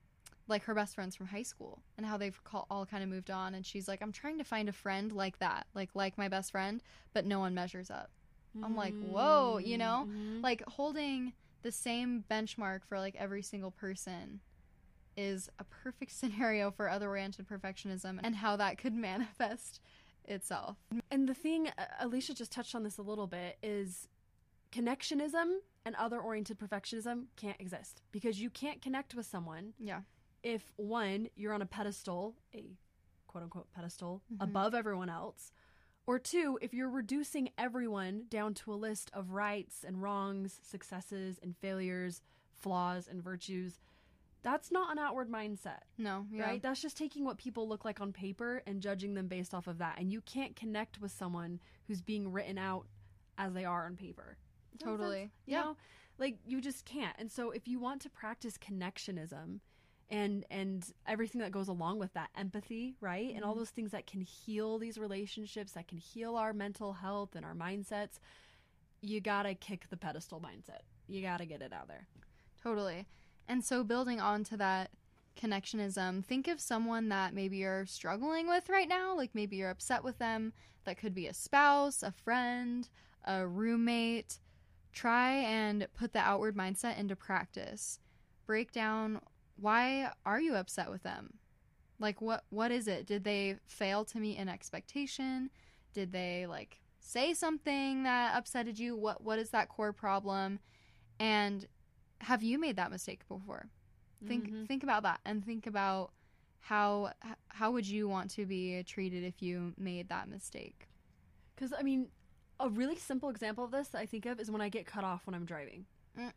like 0.47 0.63
her 0.63 0.73
best 0.73 0.95
friends 0.95 1.15
from 1.15 1.27
high 1.27 1.43
school 1.43 1.83
and 1.97 2.05
how 2.05 2.17
they've 2.17 2.43
call, 2.43 2.65
all 2.69 2.85
kind 2.85 3.03
of 3.03 3.09
moved 3.09 3.29
on 3.31 3.53
and 3.55 3.65
she's 3.65 3.87
like 3.87 4.01
I'm 4.01 4.11
trying 4.11 4.37
to 4.39 4.43
find 4.43 4.67
a 4.69 4.73
friend 4.73 5.11
like 5.11 5.39
that, 5.39 5.67
like 5.73 5.89
like 5.93 6.17
my 6.17 6.27
best 6.29 6.51
friend, 6.51 6.81
but 7.13 7.25
no 7.25 7.39
one 7.39 7.53
measures 7.53 7.89
up. 7.91 8.09
I'm 8.63 8.75
like, 8.75 8.93
whoa, 8.99 9.57
you 9.57 9.77
know? 9.79 10.07
Mhm. 10.07 10.43
Like 10.43 10.63
holding 10.67 11.33
the 11.63 11.71
same 11.71 12.23
benchmark 12.29 12.83
for 12.85 12.99
like 12.99 13.15
every 13.17 13.41
single 13.41 13.71
person 13.71 14.41
is 15.17 15.49
a 15.59 15.63
perfect 15.63 16.11
scenario 16.19 16.71
for 16.71 16.89
other 16.89 17.09
oriented 17.09 17.47
perfectionism 17.47 18.19
and 18.23 18.35
how 18.37 18.55
that 18.57 18.77
could 18.77 18.93
manifest 18.93 19.79
itself. 20.25 20.77
And 21.11 21.27
the 21.27 21.33
thing, 21.33 21.67
uh, 21.77 21.85
Alicia 21.99 22.33
just 22.33 22.51
touched 22.51 22.75
on 22.75 22.83
this 22.83 22.97
a 22.97 23.01
little 23.01 23.27
bit, 23.27 23.57
is 23.61 24.07
connectionism 24.71 25.57
and 25.85 25.95
other 25.95 26.19
oriented 26.19 26.57
perfectionism 26.57 27.25
can't 27.35 27.59
exist 27.59 28.01
because 28.11 28.39
you 28.41 28.49
can't 28.49 28.81
connect 28.81 29.13
with 29.15 29.25
someone 29.25 29.73
Yeah. 29.79 30.01
if 30.41 30.71
one, 30.77 31.29
you're 31.35 31.53
on 31.53 31.61
a 31.61 31.65
pedestal, 31.65 32.35
a 32.53 32.77
quote 33.27 33.43
unquote 33.43 33.71
pedestal 33.71 34.21
Mhm. 34.31 34.41
above 34.43 34.73
everyone 34.73 35.09
else, 35.09 35.51
Or 36.05 36.19
two, 36.19 36.59
if 36.61 36.73
you're 36.73 36.89
reducing 36.89 37.49
everyone 37.57 38.25
down 38.27 38.53
to 38.55 38.73
a 38.73 38.75
list 38.75 39.09
of 39.13 39.31
rights 39.31 39.85
and 39.85 40.01
wrongs, 40.01 40.59
successes 40.61 41.39
and 41.41 41.55
failures, 41.55 42.21
flaws 42.51 43.07
and 43.07 43.23
virtues, 43.23 43.79
that's 44.43 44.71
not 44.71 44.91
an 44.91 44.99
outward 44.99 45.29
mindset, 45.29 45.79
No, 45.97 46.25
yeah. 46.31 46.43
right? 46.43 46.61
That's 46.61 46.81
just 46.81 46.97
taking 46.97 47.23
what 47.25 47.37
people 47.37 47.67
look 47.67 47.83
like 47.85 47.99
on 48.01 48.13
paper 48.13 48.61
and 48.67 48.81
judging 48.81 49.13
them 49.15 49.27
based 49.27 49.53
off 49.53 49.67
of 49.67 49.79
that. 49.79 49.97
And 49.99 50.11
you 50.11 50.21
can't 50.21 50.55
connect 50.55 50.99
with 51.01 51.11
someone 51.11 51.59
who's 51.87 52.01
being 52.01 52.31
written 52.31 52.57
out 52.57 52.85
as 53.37 53.53
they 53.53 53.65
are 53.65 53.85
on 53.85 53.95
paper. 53.95 54.37
Does 54.77 54.85
that 54.85 54.85
make 54.85 54.97
Totally. 54.99 55.21
You 55.45 55.53
Yeah. 55.53 55.61
know, 55.63 55.77
like 56.19 56.37
you 56.45 56.61
just 56.61 56.85
can't. 56.85 57.15
And 57.17 57.31
so 57.31 57.49
if 57.51 57.67
you 57.67 57.79
want 57.79 58.01
to 58.03 58.09
practice 58.09 58.57
connectionism 58.57 59.59
and 60.09 60.45
and 60.51 60.85
everything 61.07 61.41
that 61.41 61.51
goes 61.51 61.69
along 61.69 61.97
with 61.99 62.13
that, 62.13 62.29
empathy, 62.35 62.95
right? 62.99 63.33
And 63.33 63.43
all 63.43 63.55
Mhm. 63.55 63.59
those 63.59 63.69
things 63.71 63.91
that 63.91 64.05
can 64.05 64.21
heal 64.21 64.77
these 64.77 64.97
relationships, 64.97 65.71
that 65.71 65.87
can 65.87 65.97
heal 65.97 66.35
our 66.35 66.53
mental 66.53 66.93
health 66.93 67.35
and 67.35 67.45
our 67.45 67.55
mindsets, 67.55 68.19
you 69.01 69.21
got 69.21 69.43
to 69.43 69.55
kick 69.55 69.87
the 69.89 69.97
pedestal 69.97 70.39
mindset. 70.41 70.81
You 71.07 71.21
got 71.21 71.37
to 71.37 71.45
get 71.45 71.61
it 71.61 71.73
out 71.73 71.87
there. 71.87 72.07
Totally. 72.61 73.07
And 73.47 73.63
so 73.63 73.83
building 73.83 74.19
on 74.19 74.43
to 74.45 74.57
that 74.57 74.91
connectionism, 75.39 76.23
think 76.23 76.47
of 76.47 76.59
someone 76.59 77.09
that 77.09 77.33
maybe 77.33 77.57
you're 77.57 77.85
struggling 77.85 78.47
with 78.47 78.69
right 78.69 78.87
now, 78.87 79.15
like 79.15 79.31
maybe 79.33 79.55
you're 79.57 79.69
upset 79.69 80.03
with 80.03 80.17
them. 80.19 80.53
That 80.85 80.97
could 80.97 81.13
be 81.13 81.27
a 81.27 81.33
spouse, 81.33 82.03
a 82.03 82.11
friend, 82.11 82.87
a 83.25 83.47
roommate. 83.47 84.39
Try 84.91 85.37
and 85.37 85.87
put 85.93 86.13
the 86.13 86.19
outward 86.19 86.55
mindset 86.55 86.99
into 86.99 87.15
practice. 87.15 87.99
Break 88.45 88.71
down 88.71 89.21
why 89.55 90.11
are 90.25 90.41
you 90.41 90.55
upset 90.55 90.89
with 90.89 91.03
them? 91.03 91.35
Like 91.99 92.21
what 92.21 92.43
what 92.49 92.71
is 92.71 92.87
it? 92.87 93.05
Did 93.05 93.23
they 93.23 93.57
fail 93.65 94.03
to 94.05 94.19
meet 94.19 94.37
an 94.37 94.49
expectation? 94.49 95.49
Did 95.93 96.11
they 96.11 96.45
like 96.47 96.79
say 96.99 97.33
something 97.33 98.03
that 98.03 98.33
upsetted 98.41 98.77
you? 98.79 98.95
What 98.95 99.23
what 99.23 99.39
is 99.39 99.51
that 99.51 99.69
core 99.69 99.93
problem? 99.93 100.59
And 101.19 101.67
have 102.23 102.41
you 102.43 102.57
made 102.59 102.75
that 102.77 102.91
mistake 102.91 103.27
before? 103.27 103.69
Think 104.27 104.49
Mhm. 104.49 104.67
think 104.67 104.83
about 104.83 105.03
that 105.03 105.19
and 105.25 105.43
think 105.45 105.67
about 105.67 106.13
how 106.61 107.13
how 107.49 107.71
would 107.71 107.87
you 107.87 108.07
want 108.07 108.31
to 108.31 108.45
be 108.45 108.81
treated 108.83 109.23
if 109.23 109.41
you 109.41 109.73
made 109.77 110.07
that 110.09 110.29
mistake? 110.29 110.87
Cuz 111.57 111.73
I 111.77 111.83
mean, 111.83 112.11
a 112.59 112.69
really 112.69 112.95
simple 112.97 113.29
example 113.29 113.63
of 113.65 113.71
this 113.71 113.89
that 113.89 113.99
I 113.99 114.05
think 114.05 114.25
of 114.25 114.39
is 114.39 114.49
when 114.49 114.61
I 114.61 114.69
get 114.69 114.85
cut 114.85 115.03
off 115.03 115.27
when 115.27 115.35
I'm 115.35 115.45
driving. 115.45 115.85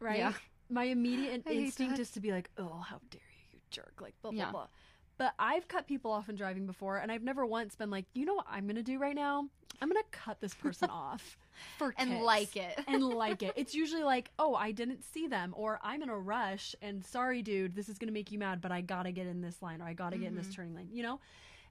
Right? 0.00 0.18
Yeah. 0.18 0.34
My 0.68 0.84
immediate 0.84 1.42
instinct 1.46 1.98
is 1.98 2.10
to 2.12 2.20
be 2.20 2.30
like, 2.32 2.50
"Oh, 2.58 2.78
how 2.80 3.00
dare 3.10 3.20
you, 3.38 3.46
you 3.54 3.60
jerk!" 3.70 4.00
Like 4.00 4.14
blah 4.22 4.30
blah 4.32 4.38
Yeah. 4.38 4.50
blah. 4.50 4.68
But 5.16 5.34
I've 5.38 5.68
cut 5.68 5.86
people 5.86 6.10
off 6.10 6.28
in 6.28 6.34
driving 6.36 6.66
before, 6.66 6.98
and 6.98 7.10
I've 7.12 7.22
never 7.22 7.46
once 7.46 7.76
been 7.76 7.90
like, 7.90 8.06
"You 8.14 8.24
know 8.24 8.34
what 8.34 8.46
I'm 8.48 8.66
gonna 8.66 8.82
do 8.82 8.98
right 8.98 9.14
now? 9.14 9.48
I'm 9.80 9.88
gonna 9.88 10.00
cut 10.10 10.40
this 10.40 10.54
person 10.54 10.88
off 10.90 11.36
for 11.78 11.94
And 11.96 12.10
kicks." 12.10 12.22
like 12.24 12.56
it. 12.56 12.80
and 12.88 13.02
like 13.02 13.42
it. 13.42 13.52
It's 13.56 13.74
usually 13.74 14.02
like, 14.02 14.30
"Oh, 14.38 14.54
I 14.54 14.72
didn't 14.72 15.04
see 15.04 15.26
them," 15.28 15.54
or 15.56 15.78
"I'm 15.82 16.02
in 16.02 16.08
a 16.08 16.18
rush," 16.18 16.74
and 16.82 17.04
sorry, 17.04 17.42
dude, 17.42 17.74
this 17.76 17.88
is 17.88 17.98
gonna 17.98 18.12
make 18.12 18.32
you 18.32 18.38
mad, 18.38 18.60
but 18.60 18.72
I 18.72 18.80
gotta 18.80 19.12
get 19.12 19.26
in 19.26 19.40
this 19.40 19.62
line, 19.62 19.80
or 19.80 19.86
I 19.86 19.92
gotta 19.94 20.18
get 20.18 20.28
in 20.28 20.34
this 20.34 20.48
Mhm. 20.48 20.54
turning 20.54 20.74
lane. 20.74 20.90
You 20.92 21.02
know. 21.04 21.20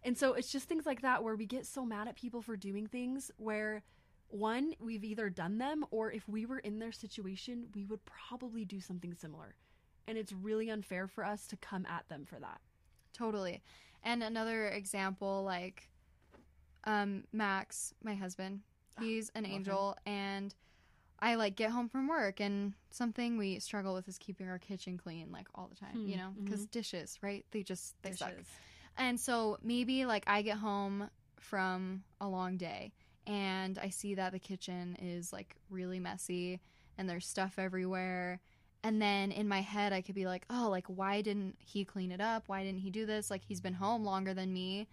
And 0.06 0.18
so 0.18 0.34
it's 0.34 0.52
just 0.52 0.68
things 0.68 0.86
like 0.86 1.02
that 1.02 1.24
where 1.24 1.36
we 1.36 1.46
get 1.46 1.66
so 1.66 1.86
mad 1.86 2.08
at 2.10 2.16
people 2.16 2.42
for 2.42 2.58
doing 2.58 2.88
things 2.88 3.32
where 3.38 3.84
one, 4.28 4.74
we've 4.80 5.04
either 5.04 5.30
done 5.30 5.60
them 5.60 5.86
or 5.92 6.12
if 6.12 6.28
we 6.28 6.46
were 6.46 6.60
in 6.60 6.80
their 6.80 6.92
situation, 6.92 7.68
we 7.74 7.86
would 7.86 8.04
probably 8.04 8.66
do 8.66 8.82
something 8.82 9.14
similar. 9.14 9.56
And 10.08 10.18
it's 10.18 10.34
really 10.34 10.70
unfair 10.70 11.08
for 11.08 11.24
us 11.24 11.48
to 11.48 11.56
come 11.58 11.86
at 11.86 12.10
them 12.10 12.26
for 12.26 12.38
that. 12.40 12.60
Totally. 13.14 13.62
And 14.04 14.24
another 14.24 14.68
example, 14.70 15.44
like 15.44 15.90
um, 16.86 17.24
Max, 17.32 17.94
my 18.04 18.16
husband, 18.16 18.62
he's 18.98 19.30
an 19.36 19.46
love 19.46 19.64
him. 19.66 19.78
angel, 19.78 19.98
and 20.06 20.54
I 21.20 21.36
like 21.36 21.56
get 21.56 21.72
home 21.72 21.90
from 21.90 22.08
work, 22.08 22.40
and 22.40 22.74
something 22.92 23.38
we 23.38 23.60
struggle 23.60 23.94
with 23.94 24.08
is 24.08 24.18
keeping 24.18 24.50
our 24.50 24.60
kitchen 24.60 24.98
clean, 24.98 25.32
like 25.32 25.48
all 25.56 25.68
the 25.68 25.76
time, 25.76 26.02
you 26.06 26.16
Hmm, 26.16 26.18
know, 26.18 26.36
because 26.44 26.66
dishes, 26.66 27.18
right? 27.22 27.46
They 27.52 27.64
just 27.64 27.96
they 28.04 28.12
suck. 28.12 28.34
Dishes. 28.34 28.48
And 28.98 29.20
so 29.20 29.58
maybe 29.64 30.06
like 30.06 30.24
I 30.28 30.42
get 30.42 30.58
home 30.58 31.10
from 31.40 32.04
a 32.22 32.28
long 32.28 32.58
day 32.58 32.94
and 33.28 33.78
I 33.80 33.90
see 33.90 34.16
that 34.16 34.32
the 34.32 34.40
kitchen 34.40 34.96
is 35.02 35.34
like 35.34 35.56
really 35.70 36.00
messy 36.00 36.62
and 36.98 37.10
there's 37.10 37.28
stuff 37.28 37.56
everywhere. 37.58 38.40
And 38.84 39.02
then 39.02 39.32
in 39.32 39.48
my 39.48 39.62
head, 39.62 39.94
I 39.94 40.02
could 40.02 40.16
be 40.16 40.26
like, 40.26 40.46
oh, 40.50 40.68
like, 40.70 40.86
why 40.88 41.22
didn't 41.22 41.56
he 41.60 41.86
clean 41.86 42.12
it 42.12 42.20
up? 42.20 42.44
Why 42.48 42.64
didn't 42.64 42.80
he 42.82 42.90
do 42.92 43.06
this? 43.06 43.32
Like, 43.32 43.44
he's 43.48 43.62
been 43.62 43.74
home 43.74 44.04
longer 44.04 44.34
than 44.34 44.52
me. 44.52 44.88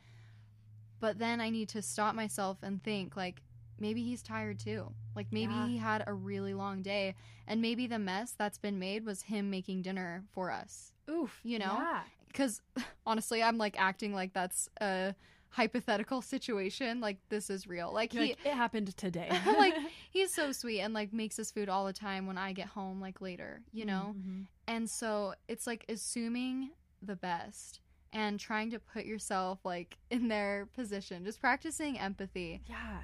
But 1.00 1.18
then 1.18 1.40
I 1.40 1.50
need 1.50 1.68
to 1.70 1.82
stop 1.82 2.14
myself 2.14 2.58
and 2.62 2.82
think, 2.82 3.16
like, 3.16 3.42
maybe 3.80 4.02
he's 4.02 4.22
tired 4.22 4.58
too. 4.60 4.92
Like, 5.16 5.26
maybe 5.32 5.52
Yeah. 5.54 5.66
he 5.66 5.78
had 5.78 6.04
a 6.06 6.12
really 6.12 6.54
long 6.54 6.82
day. 6.82 7.14
And 7.46 7.60
maybe 7.60 7.86
the 7.86 7.98
mess 7.98 8.32
that's 8.32 8.58
been 8.58 8.78
made 8.78 9.04
was 9.04 9.22
him 9.22 9.50
making 9.50 9.82
dinner 9.82 10.24
for 10.32 10.50
us. 10.52 10.92
Oof. 11.10 11.40
You 11.42 11.58
know? 11.58 11.78
Yeah. 11.80 12.02
because 12.28 12.62
honestly 13.06 13.42
i'm 13.42 13.58
like 13.58 13.74
acting 13.80 14.14
like 14.14 14.32
that's 14.32 14.68
a 14.80 15.12
hypothetical 15.50 16.22
situation 16.22 17.00
like 17.00 17.18
this 17.28 17.50
is 17.50 17.66
real 17.66 17.92
like 17.92 18.14
You're 18.14 18.22
he 18.24 18.28
like, 18.30 18.46
it 18.46 18.54
happened 18.54 18.96
today. 18.96 19.28
like 19.58 19.74
he's 20.10 20.32
so 20.34 20.52
sweet 20.52 20.80
and 20.80 20.94
like 20.94 21.12
makes 21.12 21.38
us 21.38 21.50
food 21.50 21.68
all 21.68 21.84
the 21.86 21.92
time 21.92 22.26
when 22.26 22.38
i 22.38 22.52
get 22.52 22.66
home 22.66 23.00
like 23.00 23.20
later 23.20 23.60
you 23.72 23.84
know 23.84 24.14
Mhm. 24.16 24.46
and 24.68 24.88
so 24.88 25.34
it's 25.48 25.66
like 25.66 25.84
assuming 25.88 26.70
the 27.02 27.16
best 27.16 27.80
and 28.12 28.38
trying 28.38 28.70
to 28.70 28.78
put 28.78 29.04
yourself 29.04 29.58
like 29.64 29.98
in 30.10 30.28
their 30.28 30.66
position 30.74 31.24
just 31.24 31.40
practicing 31.40 31.98
empathy 31.98 32.62
Yeah. 32.66 33.00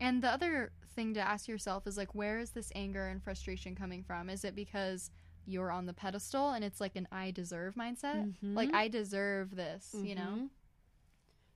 and 0.00 0.22
the 0.22 0.28
other 0.30 0.72
thing 0.96 1.14
to 1.14 1.20
ask 1.20 1.46
yourself 1.46 1.86
is 1.86 1.96
like 1.96 2.14
where 2.14 2.38
is 2.40 2.50
this 2.50 2.72
anger 2.74 3.06
and 3.06 3.22
frustration 3.22 3.74
coming 3.76 4.02
from 4.02 4.28
is 4.28 4.44
it 4.44 4.56
because 4.56 5.10
you're 5.48 5.70
on 5.70 5.86
the 5.86 5.92
pedestal 5.92 6.50
and 6.50 6.64
it's 6.64 6.80
like 6.80 6.96
an 6.96 7.06
i 7.12 7.30
deserve 7.30 7.74
mindset 7.76 8.32
like 8.42 8.70
Mhm. 8.70 8.74
i 8.74 8.88
deserve 8.88 9.54
this 9.54 9.94
you 10.02 10.14
know 10.16 10.34
Mhm. 10.36 10.48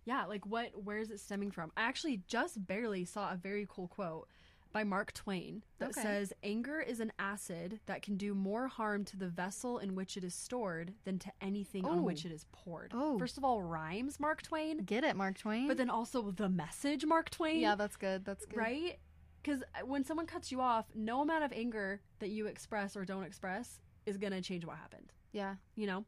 Yeah, 0.04 0.24
like 0.26 0.46
what 0.46 0.70
where 0.84 0.98
is 0.98 1.10
it 1.10 1.20
stemming 1.20 1.50
from? 1.50 1.72
I 1.76 1.82
actually 1.82 2.22
just 2.26 2.66
barely 2.66 3.04
saw 3.04 3.32
a 3.32 3.36
very 3.36 3.66
cool 3.68 3.88
quote 3.88 4.28
by 4.72 4.84
Mark 4.84 5.12
Twain 5.12 5.64
that 5.78 5.90
Okay. 5.90 6.00
says 6.02 6.32
anger 6.44 6.80
is 6.80 7.00
an 7.00 7.12
acid 7.18 7.80
that 7.86 8.02
can 8.02 8.16
do 8.16 8.34
more 8.34 8.68
harm 8.68 9.04
to 9.06 9.16
the 9.16 9.26
vessel 9.28 9.78
in 9.78 9.96
which 9.96 10.16
it 10.16 10.22
is 10.22 10.32
stored 10.32 10.94
than 11.04 11.18
to 11.18 11.32
anything 11.40 11.84
on 11.84 11.98
Oh. 11.98 12.02
which 12.02 12.24
it 12.24 12.30
is 12.30 12.46
poured. 12.52 12.92
Oh. 12.94 13.18
First 13.18 13.36
of 13.36 13.42
all, 13.44 13.60
rhymes 13.62 14.20
Mark 14.20 14.42
Twain, 14.42 14.78
Get 14.84 15.02
it, 15.02 15.16
Mark 15.16 15.38
Twain? 15.38 15.66
but 15.66 15.76
then 15.76 15.90
also 15.90 16.30
the 16.30 16.48
message 16.48 17.04
Mark 17.04 17.30
Twain. 17.30 17.58
yeah, 17.60 17.74
that's 17.74 17.96
good. 17.96 18.24
That's 18.24 18.46
good. 18.46 18.56
right? 18.58 18.98
Because 19.42 19.62
uh, 19.74 19.84
when 19.86 20.04
someone 20.04 20.26
cuts 20.26 20.52
you 20.52 20.60
off, 20.60 20.86
no 20.94 21.20
amount 21.22 21.42
of 21.44 21.52
anger 21.52 22.00
that 22.20 22.28
you 22.28 22.46
express 22.46 22.96
or 22.96 23.04
don't 23.04 23.24
express 23.24 23.80
is 24.06 24.18
gonna 24.18 24.40
change 24.40 24.64
what 24.64 24.76
happened. 24.76 25.12
Yeah, 25.32 25.56
You 25.74 25.88
know? 25.88 26.04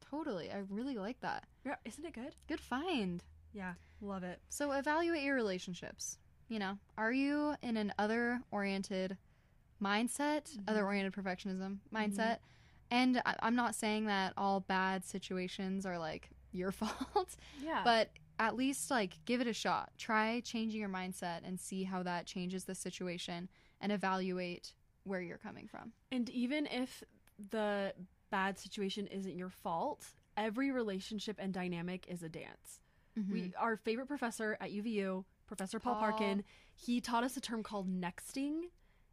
totally. 0.00 0.52
I 0.52 0.58
really 0.70 0.96
like 0.98 1.18
that. 1.22 1.46
Yeah, 1.64 1.76
isn't 1.84 2.04
it 2.04 2.12
good? 2.12 2.36
Good 2.46 2.60
find. 2.60 3.24
Yeah, 3.54 3.74
love 4.02 4.22
it. 4.24 4.40
So 4.50 4.72
evaluate 4.72 5.22
your 5.22 5.36
relationships. 5.36 6.18
You 6.48 6.58
know, 6.58 6.78
are 6.98 7.12
you 7.12 7.54
in 7.62 7.76
an 7.78 7.94
other 7.98 8.40
oriented 8.50 9.16
mindset, 9.82 10.50
Mhm. 10.56 10.64
other 10.68 10.84
oriented 10.84 11.12
perfectionism 11.12 11.78
mindset? 11.92 12.38
And 12.90 13.20
I- 13.24 13.36
I'm 13.40 13.54
not 13.56 13.74
saying 13.74 14.06
that 14.06 14.34
all 14.36 14.60
bad 14.60 15.04
situations 15.04 15.86
are 15.86 15.98
like 15.98 16.30
your 16.52 16.70
fault, 16.72 17.36
Yeah, 17.62 17.82
but 17.84 18.10
at 18.38 18.56
least 18.56 18.90
like 18.90 19.24
give 19.24 19.40
it 19.40 19.46
a 19.46 19.52
shot. 19.52 19.92
Try 19.96 20.40
changing 20.40 20.80
your 20.80 20.88
mindset 20.90 21.40
and 21.44 21.58
see 21.58 21.84
how 21.84 22.02
that 22.02 22.26
changes 22.26 22.64
the 22.64 22.74
situation 22.74 23.48
and 23.80 23.90
evaluate 23.92 24.74
where 25.04 25.20
you're 25.20 25.38
coming 25.38 25.66
from. 25.66 25.92
And 26.10 26.28
even 26.30 26.66
if 26.66 27.02
the 27.50 27.94
bad 28.30 28.58
situation 28.58 29.06
isn't 29.08 29.36
your 29.36 29.50
fault, 29.50 30.06
every 30.36 30.70
relationship 30.70 31.36
and 31.38 31.52
dynamic 31.52 32.06
is 32.08 32.22
a 32.22 32.28
dance. 32.28 32.80
We 33.30 33.52
our 33.58 33.76
favorite 33.76 34.06
professor 34.06 34.56
at 34.60 34.70
UVU, 34.70 35.24
Professor 35.46 35.78
Paul, 35.78 35.94
Paul. 35.94 36.02
Parkin, 36.02 36.44
he 36.74 37.00
taught 37.00 37.24
us 37.24 37.36
a 37.36 37.40
term 37.40 37.62
called 37.62 37.88
nexting. 37.88 38.62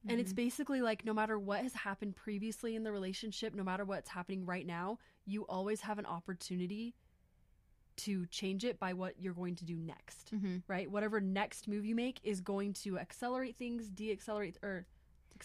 And 0.10 0.20
it's 0.20 0.34
basically 0.34 0.82
like 0.82 1.06
no 1.06 1.14
matter 1.14 1.38
what 1.38 1.62
has 1.62 1.74
happened 1.74 2.16
previously 2.16 2.76
in 2.76 2.82
the 2.84 2.92
relationship, 2.92 3.54
no 3.54 3.64
matter 3.64 3.86
what's 3.86 4.10
happening 4.10 4.48
right 4.48 4.66
now, 4.66 4.98
you 5.26 5.46
always 5.48 5.82
have 5.82 6.00
an 6.00 6.08
opportunity 6.08 6.96
to 7.98 8.26
change 8.28 8.66
it 8.66 8.80
by 8.80 8.94
what 8.94 9.20
you're 9.20 9.36
going 9.36 9.56
to 9.58 9.66
do 9.66 9.76
next. 9.76 10.32
hmm 10.32 10.58
Right? 10.68 10.90
Whatever 10.90 11.22
next 11.22 11.68
move 11.68 11.86
you 11.86 11.94
make 11.94 12.20
is 12.24 12.42
going 12.42 12.74
to 12.74 12.98
accelerate 12.98 13.58
things, 13.58 13.90
de-accelerate 13.90 14.58
or 14.64 14.88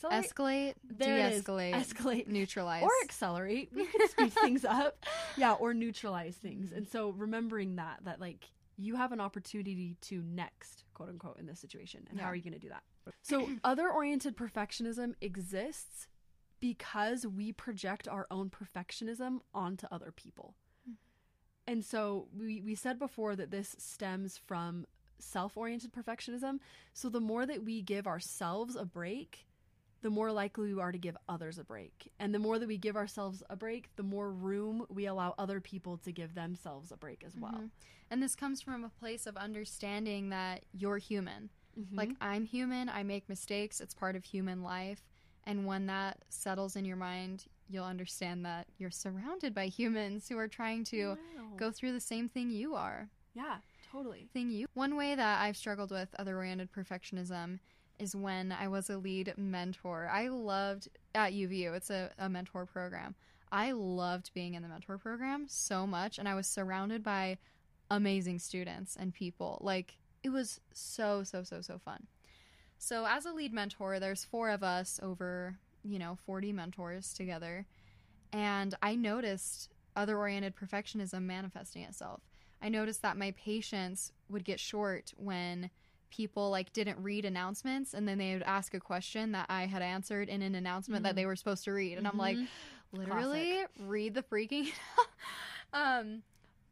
accelerate 0.05 0.25
escalate, 0.31 0.75
There 0.99 1.31
de-escalate, 1.31 1.75
escalate 1.75 2.29
neutralize, 2.29 2.83
or 2.83 2.91
accelerate. 3.05 3.71
We 3.75 3.87
can 3.87 4.09
speed 4.09 4.33
things 4.43 4.65
up. 4.65 5.05
Yeah, 5.37 5.53
or 5.53 5.75
neutralize 5.75 6.37
things. 6.37 6.73
And 6.73 6.89
so 6.89 7.11
remembering 7.11 7.77
that 7.77 8.01
that 8.05 8.21
like 8.21 8.51
you 8.77 8.97
have 8.97 9.13
an 9.13 9.21
opportunity 9.21 9.97
to 10.03 10.23
next, 10.23 10.85
quote 10.95 11.09
unquote, 11.09 11.39
in 11.39 11.47
this 11.47 11.61
situation. 11.61 12.07
And 12.11 12.21
how 12.21 12.29
are 12.29 12.35
you 12.35 12.43
going 12.43 12.53
to 12.53 12.59
do 12.59 12.69
that? 12.69 12.83
So 13.23 13.49
other 13.65 13.91
oriented 13.91 14.37
perfectionism 14.37 15.15
exists 15.21 16.09
because 16.61 17.27
we 17.27 17.53
project 17.53 18.09
our 18.09 18.27
own 18.31 18.51
perfectionism 18.51 19.41
onto 19.55 19.87
other 19.91 20.13
people. 20.15 20.55
Hmm. 20.87 20.95
And 21.67 21.85
so 21.85 22.29
we, 22.37 22.61
we 22.61 22.75
said 22.75 22.99
before 22.99 23.37
that 23.37 23.51
this 23.51 23.77
stems 23.79 24.39
from 24.47 24.87
self 25.19 25.57
oriented 25.57 25.93
perfectionism. 25.93 26.59
So 26.93 27.09
the 27.09 27.21
more 27.21 27.47
that 27.47 27.65
we 27.65 27.83
give 27.83 28.07
ourselves 28.07 28.77
a 28.77 28.85
break, 28.85 29.47
the 30.03 30.11
more 30.11 30.31
likely 30.31 30.73
we 30.75 30.81
are 30.81 30.93
to 30.93 30.99
give 30.99 31.17
others 31.29 31.59
a 31.59 31.65
break. 31.65 32.13
And 32.19 32.35
the 32.35 32.39
more 32.39 32.59
that 32.59 32.69
we 32.69 32.77
give 32.79 32.97
ourselves 32.97 33.43
a 33.51 33.57
break, 33.57 33.89
the 33.97 34.03
more 34.03 34.31
room 34.31 34.87
we 34.89 35.07
allow 35.07 35.35
other 35.39 35.61
people 35.61 35.97
to 35.99 36.13
give 36.13 36.35
themselves 36.35 36.93
a 36.93 36.97
break 36.97 37.25
as 37.25 37.37
well. 37.37 37.53
Mhm. 37.53 37.71
And 38.11 38.23
this 38.23 38.37
comes 38.37 38.61
from 38.61 38.85
a 38.85 38.89
place 38.91 39.27
of 39.27 39.37
understanding 39.37 40.29
that 40.29 40.65
you're 40.73 40.99
human. 40.99 41.51
Mhm. 41.79 41.97
Like, 41.97 42.11
I'm 42.21 42.45
human, 42.45 42.89
I 42.89 43.03
make 43.03 43.29
mistakes, 43.29 43.81
it's 43.81 43.95
part 43.95 44.17
of 44.17 44.25
human 44.25 44.63
life. 44.63 45.03
And 45.45 45.67
when 45.67 45.87
that 45.87 46.25
settles 46.29 46.77
in 46.77 46.85
your 46.85 46.97
mind, 46.97 47.47
you'll 47.69 47.85
understand 47.85 48.45
that 48.45 48.67
you're 48.79 48.91
surrounded 48.91 49.55
by 49.55 49.67
humans 49.67 50.29
who 50.29 50.39
are 50.39 50.49
trying 50.49 50.85
to 50.85 51.15
Wow. 51.37 51.57
go 51.57 51.71
through 51.73 51.93
the 51.93 52.01
same 52.01 52.29
thing 52.29 52.51
you 52.51 52.75
are. 52.75 53.11
Yeah, 53.35 53.61
totally. 53.83 54.29
Thing 54.33 54.51
you. 54.51 54.67
One 54.75 54.97
way 54.97 55.15
that 55.15 55.41
I've 55.43 55.57
struggled 55.57 55.91
with 55.91 56.15
other 56.15 56.37
oriented 56.37 56.71
perfectionism 56.73 57.61
is 57.99 58.15
when 58.15 58.53
I 58.53 58.69
was 58.69 58.91
a 58.91 58.99
lead 58.99 59.35
mentor. 59.37 60.09
I 60.13 60.29
loved 60.29 60.89
at 61.15 61.33
UVU, 61.33 61.75
it's 61.75 61.91
a, 61.91 62.11
a 62.19 62.29
mentor 62.29 62.67
program. 62.67 63.15
I 63.53 63.73
loved 63.73 64.33
being 64.35 64.55
in 64.55 64.63
the 64.63 64.69
mentor 64.69 64.99
program 64.99 65.47
so 65.49 65.87
much, 65.87 66.19
and 66.19 66.29
I 66.29 66.35
was 66.35 66.47
surrounded 66.47 67.03
by 67.03 67.39
amazing 67.91 68.39
students 68.39 68.97
and 68.97 69.15
people. 69.15 69.59
Like, 69.61 69.95
it 70.23 70.31
was 70.31 70.61
so, 70.73 71.23
so, 71.23 71.43
so, 71.43 71.61
so 71.61 71.79
fun. 71.79 72.07
So, 72.79 73.07
as 73.07 73.25
a 73.25 73.33
lead 73.33 73.53
mentor, 73.53 74.01
there's 74.01 74.25
four 74.25 74.51
of 74.51 74.63
us 74.63 75.01
over, 75.03 75.57
you 75.85 75.99
know, 75.99 76.19
40 76.27 76.53
mentors 76.53 77.15
together. 77.15 77.67
And 78.33 78.75
I 78.83 78.97
noticed 78.97 79.71
other 79.95 80.19
oriented 80.19 80.55
perfectionism 80.57 81.23
manifesting 81.23 81.83
itself. 81.83 82.21
I 82.61 82.69
noticed 82.69 83.03
that 83.03 83.17
my 83.17 83.33
patience 83.33 84.13
would 84.29 84.45
get 84.45 84.61
short 84.61 85.13
when 85.17 85.71
people 86.11 86.51
like 86.51 86.73
didn't 86.73 86.99
read 87.03 87.25
announcements 87.25 87.95
and 87.95 88.07
then 88.07 88.19
they 88.19 88.33
would 88.35 88.43
ask 88.45 88.75
a 88.75 88.81
question 88.81 89.33
that 89.33 89.47
I 89.49 89.67
had 89.67 89.83
answered 89.83 90.29
in 90.29 90.43
an 90.43 90.55
announcement 90.55 91.03
that 91.05 91.13
Mhm. 91.13 91.17
they 91.17 91.27
were 91.27 91.37
supposed 91.37 91.65
to 91.65 91.73
read. 91.73 91.99
And 91.99 92.07
I'm 92.07 92.17
like, 92.19 92.37
Mhm. 92.37 92.49
literally 92.93 93.65
read 93.81 94.15
the 94.15 94.23
freaking 94.23 94.69
um 95.73 96.23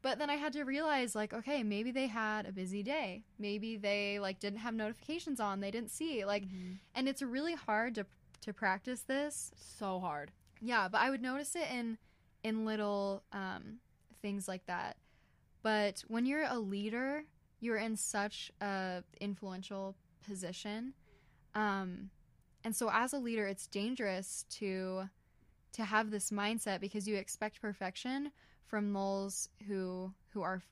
but 0.02 0.18
then 0.18 0.28
I 0.28 0.34
had 0.34 0.52
to 0.52 0.64
realize 0.64 1.14
like 1.14 1.32
okay, 1.32 1.62
maybe 1.62 1.90
they 1.90 2.06
had 2.08 2.46
a 2.46 2.52
busy 2.52 2.82
day. 2.82 3.22
Maybe 3.38 3.76
they 3.78 4.18
like 4.18 4.38
didn't 4.38 4.58
have 4.58 4.74
notifications 4.74 5.40
on. 5.40 5.60
They 5.60 5.70
didn't 5.70 5.90
see 5.90 6.24
like 6.24 6.44
Mhm. 6.44 6.78
and 6.94 7.08
it's 7.08 7.22
really 7.22 7.54
hard 7.54 7.94
to 7.96 8.06
to 8.42 8.52
practice 8.52 9.02
this 9.02 9.52
so 9.56 10.00
hard. 10.00 10.30
yeah, 10.60 10.88
but 10.88 11.00
I 11.00 11.08
would 11.10 11.22
notice 11.22 11.56
it 11.56 11.68
in 11.70 11.96
in 12.42 12.66
little 12.66 13.22
um, 13.32 13.78
things 14.20 14.46
like 14.46 14.66
that. 14.66 14.98
But 15.62 16.04
when 16.08 16.26
you're 16.26 16.44
a 16.44 16.58
leader, 16.58 17.24
you're 17.64 17.76
in 17.78 17.96
such 17.96 18.52
a 18.60 19.02
influential 19.20 19.94
position, 20.26 20.92
um, 21.54 22.10
and 22.64 22.74
so 22.74 22.90
as 22.92 23.12
a 23.12 23.18
leader, 23.18 23.46
it's 23.46 23.66
dangerous 23.66 24.44
to 24.50 25.08
to 25.72 25.84
have 25.84 26.10
this 26.10 26.30
mindset 26.30 26.80
because 26.80 27.08
you 27.08 27.16
expect 27.16 27.60
perfection 27.60 28.30
from 28.66 28.92
those 28.92 29.48
who 29.66 30.12
who 30.32 30.42
are 30.42 30.62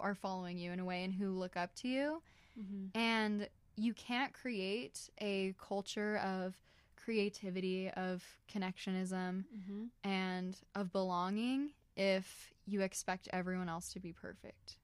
are 0.00 0.14
following 0.14 0.58
you 0.58 0.72
in 0.72 0.80
a 0.80 0.84
way 0.84 1.04
and 1.04 1.14
who 1.14 1.30
look 1.30 1.56
up 1.56 1.72
to 1.76 1.86
you 1.88 2.20
Mhm. 2.58 2.90
and 2.94 3.48
you 3.76 3.94
can't 3.94 4.32
create 4.32 5.08
a 5.20 5.54
culture 5.64 6.16
of 6.18 6.56
creativity 6.96 7.88
of 7.90 8.24
connectionism 8.52 9.44
Mhm. 9.56 9.88
and 10.02 10.56
of 10.74 10.90
belonging 10.92 11.70
if 11.96 12.52
you 12.66 12.80
expect 12.80 13.28
everyone 13.32 13.68
else 13.68 13.92
to 13.92 14.00
be 14.00 14.12
perfect 14.12 14.78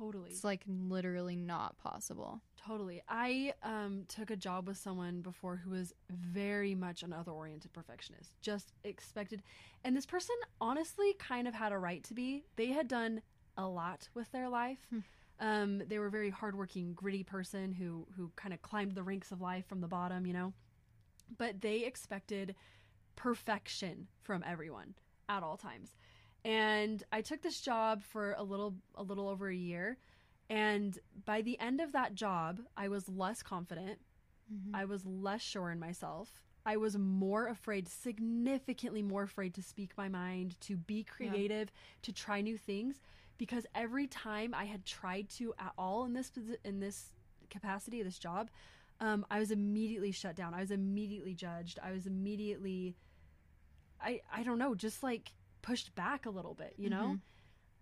Totally. 0.00 0.30
it's 0.30 0.44
like 0.44 0.62
literally 0.66 1.36
not 1.36 1.76
possible 1.78 2.40
Totally. 2.66 3.02
I 3.08 3.54
um, 3.62 4.04
took 4.08 4.30
a 4.30 4.36
job 4.36 4.68
with 4.68 4.76
someone 4.76 5.22
before 5.22 5.56
who 5.56 5.70
was 5.70 5.94
very 6.10 6.74
much 6.74 7.02
an 7.02 7.12
other 7.12 7.32
oriented 7.32 7.72
perfectionist, 7.72 8.32
just 8.42 8.72
expected. 8.84 9.42
And 9.82 9.96
this 9.96 10.04
person 10.04 10.36
honestly 10.60 11.14
kind 11.18 11.48
of 11.48 11.54
had 11.54 11.72
a 11.72 11.78
right 11.78 12.02
to 12.04 12.14
be. 12.14 12.44
They 12.56 12.66
had 12.66 12.86
done 12.86 13.22
a 13.56 13.66
lot 13.66 14.08
with 14.14 14.30
their 14.32 14.48
life. 14.48 14.78
Hmm. 14.90 14.98
Um, 15.40 15.82
they 15.88 15.98
were 15.98 16.06
a 16.06 16.10
very 16.10 16.28
hardworking, 16.28 16.92
gritty 16.92 17.22
person 17.22 17.72
who 17.72 18.06
who 18.14 18.30
kind 18.36 18.52
of 18.52 18.60
climbed 18.60 18.94
the 18.94 19.02
ranks 19.02 19.32
of 19.32 19.40
life 19.40 19.66
from 19.66 19.80
the 19.80 19.88
bottom, 19.88 20.26
you 20.26 20.34
know. 20.34 20.52
But 21.38 21.62
they 21.62 21.84
expected 21.84 22.54
perfection 23.16 24.08
from 24.22 24.44
everyone 24.46 24.94
at 25.30 25.42
all 25.42 25.56
times. 25.56 25.96
And 26.44 27.02
I 27.12 27.20
took 27.20 27.42
this 27.42 27.60
job 27.60 28.02
for 28.02 28.34
a 28.38 28.42
little 28.42 28.74
a 28.94 29.02
little 29.02 29.28
over 29.28 29.48
a 29.48 29.54
year. 29.54 29.98
And 30.48 30.98
by 31.24 31.42
the 31.42 31.58
end 31.60 31.80
of 31.80 31.92
that 31.92 32.14
job, 32.14 32.60
I 32.76 32.88
was 32.88 33.08
less 33.08 33.42
confident. 33.42 34.00
I 34.74 34.84
was 34.84 35.06
less 35.06 35.42
sure 35.42 35.70
in 35.70 35.78
myself. 35.78 36.42
I 36.66 36.76
was 36.76 36.98
more 36.98 37.46
afraid, 37.46 37.88
significantly 37.88 39.00
more 39.02 39.22
afraid 39.22 39.54
to 39.54 39.62
speak 39.62 39.96
my 39.96 40.08
mind, 40.08 40.60
to 40.62 40.76
be 40.76 41.04
creative, 41.04 41.70
to 42.02 42.12
try 42.12 42.40
new 42.40 42.58
things 42.58 43.00
because 43.38 43.64
every 43.74 44.06
time 44.06 44.52
I 44.52 44.64
had 44.66 44.84
tried 44.84 45.30
to 45.30 45.54
at 45.58 45.72
all 45.78 46.04
in 46.04 46.12
this 46.12 46.30
in 46.64 46.80
this 46.80 47.14
capacity, 47.48 48.02
this 48.02 48.18
job, 48.18 48.50
um, 49.00 49.24
I 49.30 49.38
was 49.38 49.50
immediately 49.50 50.12
shut 50.12 50.36
down. 50.36 50.52
I 50.52 50.60
was 50.60 50.70
immediately 50.70 51.32
judged. 51.32 51.78
I 51.82 51.92
was 51.92 52.06
immediately 52.06 52.96
I 54.02 54.20
I 54.32 54.42
don't 54.42 54.58
know, 54.58 54.74
just 54.74 55.02
like 55.02 55.32
pushed 55.62 55.94
back 55.94 56.26
a 56.26 56.30
little 56.30 56.54
bit, 56.54 56.74
you 56.76 56.90
know? 56.90 57.16
Mhm. 57.16 57.20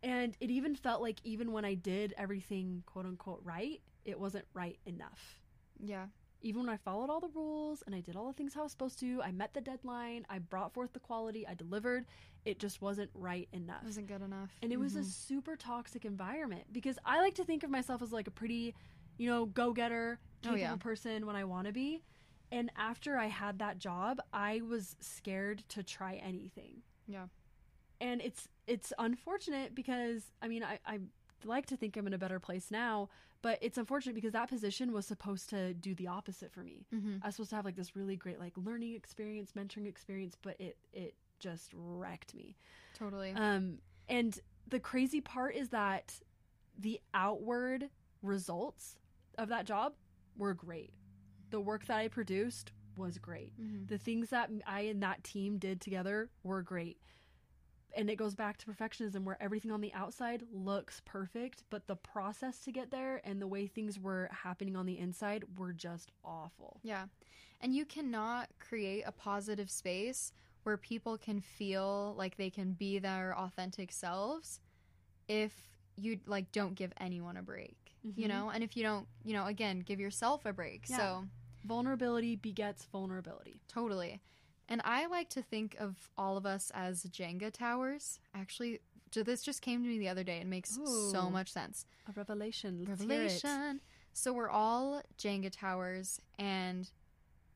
And 0.02 0.36
it 0.40 0.50
even 0.50 0.76
felt 0.76 1.02
like 1.02 1.20
even 1.24 1.52
when 1.52 1.64
I 1.64 1.74
did 1.74 2.14
everything 2.16 2.82
quote 2.86 3.06
unquote 3.06 3.40
right, 3.42 3.80
it 4.04 4.18
wasn't 4.18 4.46
right 4.54 4.78
enough. 4.86 5.40
yeah 5.80 6.06
Even 6.40 6.62
when 6.62 6.70
I 6.70 6.76
followed 6.76 7.10
all 7.10 7.20
the 7.20 7.28
rules 7.34 7.82
and 7.82 7.94
I 7.94 8.00
did 8.00 8.14
all 8.16 8.26
the 8.28 8.32
things 8.32 8.56
I 8.56 8.62
was 8.62 8.70
supposed 8.72 8.98
to, 9.00 9.20
I 9.22 9.32
met 9.32 9.54
the 9.54 9.60
deadline, 9.60 10.24
I 10.30 10.38
brought 10.38 10.72
forth 10.72 10.92
the 10.92 11.00
quality, 11.00 11.46
I 11.46 11.54
delivered, 11.54 12.06
it 12.44 12.58
just 12.60 12.80
wasn't 12.80 13.10
right 13.14 13.48
enough. 13.52 13.82
it 13.82 13.86
wasn't 13.86 14.06
good 14.06 14.22
enough 14.22 14.50
and 14.62 14.72
it 14.72 14.78
was 14.78 14.94
a 14.96 15.00
Mhm. 15.00 15.04
super 15.04 15.56
toxic 15.56 16.04
environment 16.04 16.64
because 16.72 16.98
I 17.04 17.20
like 17.20 17.34
to 17.36 17.44
think 17.44 17.64
of 17.64 17.70
myself 17.70 18.02
as 18.02 18.12
like 18.12 18.28
a 18.28 18.30
pretty, 18.30 18.74
you 19.18 19.28
know, 19.28 19.46
go 19.46 19.72
getter, 19.72 20.20
Oh, 20.46 20.54
capable 20.54 20.60
yeah. 20.60 20.76
person 20.76 21.26
when 21.26 21.34
I 21.36 21.44
want 21.44 21.66
to 21.66 21.72
be. 21.72 22.02
And 22.50 22.70
after 22.76 23.18
I 23.18 23.26
had 23.26 23.58
that 23.58 23.78
job, 23.78 24.20
I 24.32 24.60
was 24.62 24.96
scared 25.00 25.64
to 25.70 25.82
try 25.82 26.14
anything. 26.14 26.82
Yeah. 27.06 27.26
And 28.00 28.20
it's 28.20 28.48
it's 28.66 28.92
unfortunate 28.98 29.74
because 29.74 30.22
I 30.42 30.48
mean 30.48 30.62
I, 30.62 30.78
I 30.87 30.98
like 31.44 31.66
to 31.66 31.76
think 31.76 31.96
I'm 31.96 32.06
in 32.06 32.14
a 32.14 32.18
better 32.18 32.38
place 32.40 32.70
now, 32.70 33.08
but 33.42 33.58
it's 33.62 33.78
unfortunate 33.78 34.14
because 34.14 34.32
that 34.32 34.48
position 34.48 34.92
was 34.92 35.06
supposed 35.06 35.48
to 35.50 35.72
do 35.74 35.94
the 35.94 36.06
opposite 36.08 36.52
for 36.52 36.62
me. 36.62 36.84
Mhm. 36.94 37.20
I 37.22 37.26
was 37.28 37.37
supposed 37.37 37.50
to 37.50 37.56
have 37.56 37.64
like 37.64 37.76
this 37.76 37.94
really 37.96 38.16
great 38.16 38.38
like 38.38 38.52
learning 38.56 38.94
experience, 38.94 39.52
mentoring 39.52 39.87
experience, 39.87 40.37
but 40.40 40.61
it 40.61 40.76
it 40.92 41.14
just 41.38 41.72
wrecked 41.74 42.34
me. 42.34 42.56
totally 42.94 43.32
Um, 43.32 43.78
and 44.08 44.38
the 44.68 44.80
crazy 44.80 45.20
part 45.20 45.54
is 45.54 45.68
that 45.70 46.20
the 46.78 47.00
outward 47.14 47.90
results 48.22 48.98
of 49.38 49.48
that 49.48 49.64
job 49.66 49.94
were 50.37 50.54
great. 50.54 50.92
The 51.50 51.61
work 51.61 51.87
that 51.87 51.96
I 51.98 52.08
produced 52.08 52.72
was 52.96 53.18
great. 53.18 53.52
Mhm. 53.61 53.87
The 53.88 53.98
things 53.98 54.30
that 54.30 54.50
I 54.66 54.82
and 54.82 55.02
that 55.02 55.22
team 55.24 55.58
did 55.58 55.80
together 55.80 56.28
were 56.42 56.62
great. 56.62 57.00
And 57.96 58.11
it 58.11 58.16
goes 58.16 58.35
back 58.35 58.59
to 58.59 58.66
perfectionism 58.66 59.24
where 59.24 59.40
everything 59.42 59.70
on 59.70 59.81
the 59.81 59.92
outside 59.94 60.42
looks 60.53 61.01
perfect, 61.05 61.64
but 61.70 61.87
the 61.87 61.96
process 61.96 62.61
to 62.61 62.72
get 62.72 62.90
there 62.90 63.20
and 63.24 63.40
the 63.40 63.46
way 63.46 63.66
things 63.66 63.98
were 63.98 64.29
happening 64.31 64.77
on 64.77 64.87
the 64.87 64.98
inside 64.98 65.44
were 65.59 65.72
just 65.72 66.12
awful. 66.24 66.81
Yeah. 66.83 67.07
And 67.61 67.74
you 67.74 67.85
cannot 67.85 68.51
create 68.61 69.03
a 69.07 69.12
positive 69.12 69.70
space 69.70 70.33
where 70.62 70.77
people 70.77 71.16
can 71.18 71.40
feel 71.40 72.14
like 72.16 72.37
they 72.37 72.51
can 72.51 72.72
be 72.72 72.98
their 72.98 73.37
authentic 73.37 73.90
selves 73.90 74.61
if 75.29 75.53
you 75.96 76.20
like 76.27 76.53
don't 76.53 76.74
give 76.74 76.92
anyone 76.98 77.37
a 77.37 77.42
break. 77.42 77.77
You 78.14 78.27
Mhm. 78.27 78.29
know? 78.29 78.51
And 78.51 78.62
if 78.62 78.77
you 78.77 78.83
don't, 78.83 79.09
you 79.24 79.33
know, 79.33 79.46
again, 79.46 79.81
give 79.81 79.98
yourself 79.98 80.46
a 80.46 80.53
break. 80.53 80.88
Yeah. 80.88 80.96
So, 80.98 81.29
Vulnerability 81.64 82.37
begets 82.37 82.85
vulnerability. 82.85 83.61
totally. 83.66 84.20
And 84.68 84.81
I 84.85 85.07
like 85.07 85.31
to 85.31 85.42
think 85.42 85.76
of 85.81 85.96
all 86.18 86.37
of 86.37 86.44
us 86.44 86.70
as 86.74 87.04
Jenga 87.04 87.50
towers. 87.52 88.20
Actually, 88.35 88.81
this 89.14 89.42
just 89.42 89.62
came 89.62 89.83
to 89.83 89.88
me 89.88 89.98
the 89.98 90.09
other 90.09 90.24
day. 90.24 90.38
It 90.38 90.46
makes 90.46 90.78
so 91.11 91.31
much 91.31 91.50
sense. 91.50 91.87
A 92.09 92.12
revelation. 92.12 92.85
Let's. 92.87 93.00
Revelation. 93.00 93.81
So 94.12 94.33
we're 94.33 94.50
all 94.50 95.02
Jenga 95.18 95.50
towers, 95.50 96.20
and 96.38 96.90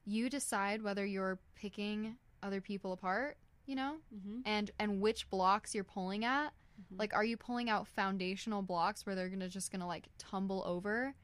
you 0.07 0.31
decide 0.31 0.83
whether 0.83 1.05
you're 1.05 1.39
picking 1.55 2.17
other 2.43 2.61
people 2.61 2.93
apart, 2.93 3.37
you 3.67 3.75
know, 3.77 3.97
Mm-hmm. 4.15 4.41
and 4.47 4.71
and 4.79 5.01
which 5.01 5.29
blocks 5.29 5.75
you're 5.75 5.85
pulling 5.85 6.25
at. 6.25 6.49
Mhm. 6.81 6.99
Like, 6.99 7.15
are 7.15 7.25
you 7.25 7.37
pulling 7.37 7.69
out 7.69 7.87
foundational 7.87 8.63
blocks 8.63 9.05
where 9.05 9.15
they're 9.15 9.29
gonna 9.29 9.49
just 9.49 9.71
gonna 9.71 9.87
like 9.87 10.09
tumble 10.19 10.63
over? 10.67 11.15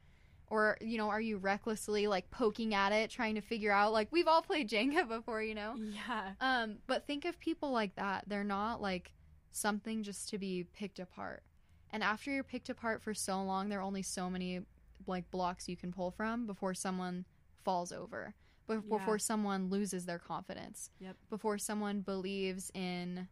Or, 0.49 0.77
you 0.81 0.97
know, 0.97 1.09
are 1.09 1.21
you 1.21 1.37
recklessly 1.37 2.07
like 2.07 2.29
poking 2.31 2.73
at 2.73 2.91
it, 2.91 3.09
trying 3.11 3.35
to 3.35 3.41
figure 3.41 3.71
out 3.71 3.93
like 3.93 4.07
we've 4.11 4.27
all 4.27 4.41
played 4.41 4.69
Jenga 4.73 5.07
before, 5.07 5.41
you 5.43 5.53
know? 5.55 5.75
Yeah. 5.77 6.31
Um, 6.41 6.77
but 6.87 7.05
think 7.05 7.25
of 7.25 7.39
people 7.39 7.71
like 7.71 7.95
that. 7.95 8.23
They're 8.27 8.43
not 8.43 8.81
like 8.81 9.13
something 9.51 10.03
just 10.03 10.29
to 10.29 10.37
be 10.37 10.65
picked 10.73 10.99
apart. 10.99 11.43
And 11.91 12.03
after 12.03 12.31
you're 12.31 12.43
picked 12.43 12.69
apart 12.69 13.01
for 13.01 13.13
so 13.13 13.41
long, 13.43 13.69
there 13.69 13.79
are 13.79 13.83
only 13.83 14.03
so 14.03 14.29
many 14.29 14.61
like 15.07 15.29
blocks 15.31 15.67
you 15.69 15.77
can 15.77 15.91
pull 15.91 16.11
from 16.11 16.45
before 16.45 16.73
someone 16.73 17.25
falls 17.63 17.91
over, 17.91 18.33
Yeah. 18.67 18.77
before 18.89 19.17
someone 19.19 19.69
loses 19.69 20.05
their 20.05 20.19
confidence, 20.19 20.91
Yep. 20.99 21.15
before 21.29 21.57
someone 21.57 22.01
believes 22.01 22.71
in, 22.73 23.27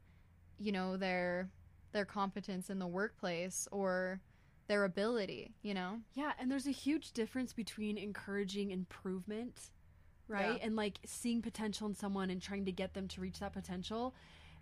you 0.60 0.72
know, 0.72 0.98
their 0.98 1.50
their 1.94 2.06
competence 2.06 2.70
in 2.70 2.78
the 2.80 2.88
workplace 2.88 3.68
or 3.72 4.20
their 4.68 4.84
ability. 4.84 5.54
You 5.62 5.74
know, 5.74 6.00
Yeah, 6.14 6.34
and 6.40 6.52
there's 6.52 6.68
a 6.68 6.72
huge 6.72 7.12
difference 7.12 7.54
between 7.54 7.98
encouraging 7.98 8.72
improvement, 8.72 9.70
right? 10.28 10.58
Yeah. 10.58 10.66
And 10.66 10.76
like 10.76 11.00
seeing 11.06 11.42
potential 11.42 11.88
in 11.88 11.96
someone 11.96 12.30
and 12.30 12.42
trying 12.42 12.66
to 12.66 12.72
get 12.72 12.94
them 12.94 13.08
to 13.10 13.22
reach 13.22 13.40
that 13.40 13.54
potential 13.54 14.14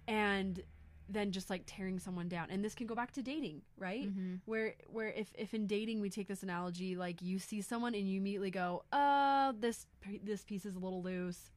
and 0.07 0.61
then 1.07 1.31
just 1.31 1.49
like 1.51 1.61
tearing 1.67 1.99
someone 1.99 2.27
down. 2.27 2.47
And 2.49 2.63
this 2.63 2.73
can 2.73 2.87
go 2.87 2.95
back 2.95 3.11
to 3.11 3.21
dating, 3.21 3.61
right? 3.77 4.07
Mhm. 4.11 4.41
Where 4.45 4.75
where 4.87 5.09
if 5.11 5.31
if 5.37 5.53
in 5.53 5.67
dating 5.67 6.01
we 6.01 6.09
take 6.09 6.27
this 6.27 6.41
analogy 6.43 6.95
like 6.95 7.21
you 7.21 7.37
see 7.37 7.61
someone 7.61 7.93
and 7.93 8.09
you 8.09 8.17
immediately 8.17 8.49
go, 8.51 8.83
"Uh, 8.91 9.51
this 9.59 9.85
this 10.23 10.43
piece 10.43 10.65
is 10.65 10.75
a 10.75 10.79
little 10.79 11.03
loose. 11.03 11.51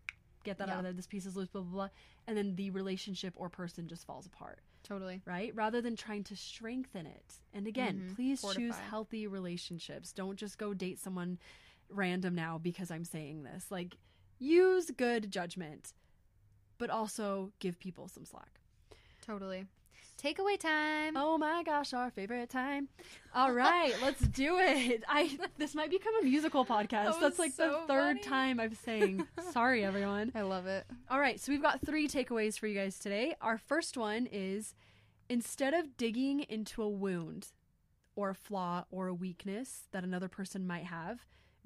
Get 0.45 0.59
that 0.59 0.69
out 0.69 0.79
of 0.79 0.85
there. 0.85 0.93
This 0.93 1.07
piece 1.07 1.25
is 1.27 1.35
loose, 1.37 1.49
blah 1.49 1.63
blah 1.63 1.73
blah." 1.73 1.89
And 2.27 2.37
then 2.37 2.57
the 2.57 2.71
relationship 2.71 3.33
or 3.37 3.49
person 3.49 3.89
just 3.89 4.07
falls 4.07 4.27
apart 4.27 4.61
totally. 4.89 5.21
right? 5.27 5.55
Rather 5.55 5.81
than 5.81 5.95
trying 5.97 6.25
to 6.25 6.37
strengthen 6.37 7.07
it. 7.07 7.35
And 7.53 7.67
again, 7.67 8.09
Mhm. 8.11 8.15
please 8.17 8.43
choose 8.55 8.77
healthy 8.77 9.27
relationships. 9.27 10.13
Don't 10.13 10.37
just 10.37 10.59
go 10.59 10.73
date 10.75 10.99
someone 10.99 11.39
random 11.91 12.35
now 12.35 12.59
because 12.59 12.91
I'm 12.91 13.05
saying 13.05 13.43
this. 13.45 13.71
Like, 13.71 13.97
use 14.39 14.91
good 14.91 15.31
judgment, 15.31 15.93
but 16.79 16.91
also 16.91 17.53
give 17.59 17.79
people 17.79 18.09
some 18.09 18.25
slack. 18.25 18.61
Totally. 19.23 19.67
Takeaway 20.23 20.59
time. 20.59 21.17
Oh 21.17 21.39
my 21.39 21.63
gosh, 21.63 21.95
our 21.95 22.11
favorite 22.11 22.51
time. 22.51 22.89
All 23.35 23.53
right, 23.53 23.95
let's 24.03 24.21
do 24.21 24.59
it. 24.59 25.05
I 25.09 25.39
this 25.59 25.77
might 25.77 25.91
become 25.91 26.13
a 26.21 26.25
musical 26.25 26.65
podcast. 26.65 26.91
That 26.91 27.21
That's 27.21 27.39
like 27.39 27.55
the 27.55 27.79
third 27.87 28.19
funny. 28.19 28.21
time 28.21 28.59
I've 28.59 28.77
saying. 28.79 29.25
Sorry 29.53 29.85
everyone. 29.85 30.33
I 30.35 30.43
love 30.43 30.67
it. 30.67 30.87
All 31.09 31.21
right, 31.21 31.39
so 31.39 31.53
we've 31.53 31.63
got 31.63 31.81
three 31.87 32.09
takeaways 32.09 32.59
for 32.59 32.67
you 32.67 32.75
guys 32.75 32.99
today. 32.99 33.37
Our 33.41 33.59
first 33.59 33.97
one 33.97 34.27
is 34.33 34.75
instead 35.29 35.73
of 35.73 35.97
digging 35.97 36.41
into 36.41 36.83
a 36.83 36.89
wound 36.89 37.53
or 38.17 38.31
a 38.31 38.35
flaw 38.35 38.87
or 38.91 39.07
a 39.07 39.15
weakness 39.15 39.85
that 39.93 40.03
another 40.03 40.29
person 40.29 40.67
might 40.67 40.87
have, 40.87 41.21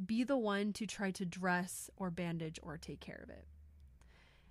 be 0.05 0.25
the 0.25 0.37
one 0.37 0.75
to 0.75 0.87
try 0.87 1.11
to 1.13 1.25
dress 1.25 1.89
or 1.97 2.11
bandage 2.11 2.59
or 2.63 2.77
take 2.77 3.01
care 3.01 3.21
of 3.23 3.31
it. 3.31 3.47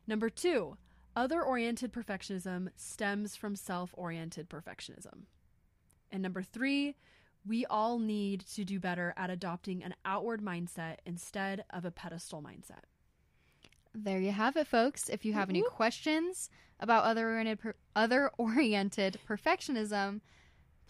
Number 0.08 0.32
two, 0.32 0.78
other 1.16 1.42
oriented 1.42 1.92
perfectionism 1.92 2.70
stems 2.76 3.36
from 3.36 3.56
self 3.56 3.92
oriented 3.94 4.50
perfectionism. 4.50 5.24
And 6.12 6.22
number 6.22 6.42
three, 6.42 6.96
we 7.46 7.66
all 7.66 8.00
need 8.00 8.42
to 8.54 8.64
do 8.64 8.80
better 8.80 9.14
at 9.18 9.30
adopting 9.30 9.84
an 9.84 9.96
outward 10.06 10.42
mindset 10.42 10.98
instead 11.06 11.64
of 11.72 11.86
a 11.86 11.92
pedestal 11.92 12.42
mindset. 12.42 12.84
There 13.94 14.20
you 14.20 14.32
have 14.32 14.56
it, 14.56 14.68
folks. 14.68 15.10
If 15.10 15.26
you 15.26 15.34
have 15.34 15.50
any 15.50 15.64
questions 15.64 16.50
about 16.80 17.04
other 17.04 17.28
oriented 17.30 17.60
per- 17.60 17.76
other 17.96 18.32
oriented 18.38 19.20
perfectionism, 19.28 20.22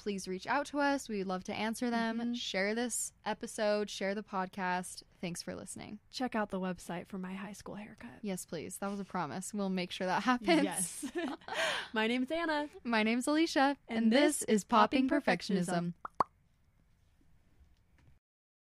please 0.02 0.28
reach 0.28 0.48
out 0.48 0.66
to 0.68 0.80
us. 0.80 1.08
We'd 1.08 1.26
love 1.26 1.44
to 1.46 1.54
answer 1.54 1.90
them. 1.92 2.20
Mhm. 2.20 2.36
Share 2.36 2.74
this 2.74 3.14
episode, 3.26 3.90
share 3.90 4.16
the 4.16 4.24
podcast. 4.24 5.04
Thanks 5.22 5.44
for 5.44 5.54
listening. 5.54 6.00
Check 6.12 6.36
out 6.36 6.50
the 6.50 6.60
website 6.60 7.08
for 7.08 7.20
my 7.20 7.34
high 7.34 7.54
school 7.54 7.76
haircut. 7.76 8.10
Yes, 8.24 8.44
please. 8.46 8.78
That 8.78 8.90
was 8.90 9.00
a 9.00 9.04
promise. 9.06 9.54
We'll 9.54 9.70
make 9.70 9.92
sure 9.92 10.08
that 10.08 10.24
happens. 10.24 10.64
Yes. 10.64 11.06
My 11.94 12.08
name's 12.08 12.32
Anna. 12.32 12.68
My 12.84 13.04
name's 13.04 13.28
Alicia, 13.28 13.78
and, 13.88 14.06
And 14.06 14.12
this, 14.12 14.40
this 14.40 14.44
is 14.50 14.64
Popping 14.64 15.08
Perfectionism. 15.08 15.68
Perfectionism. 15.68 15.94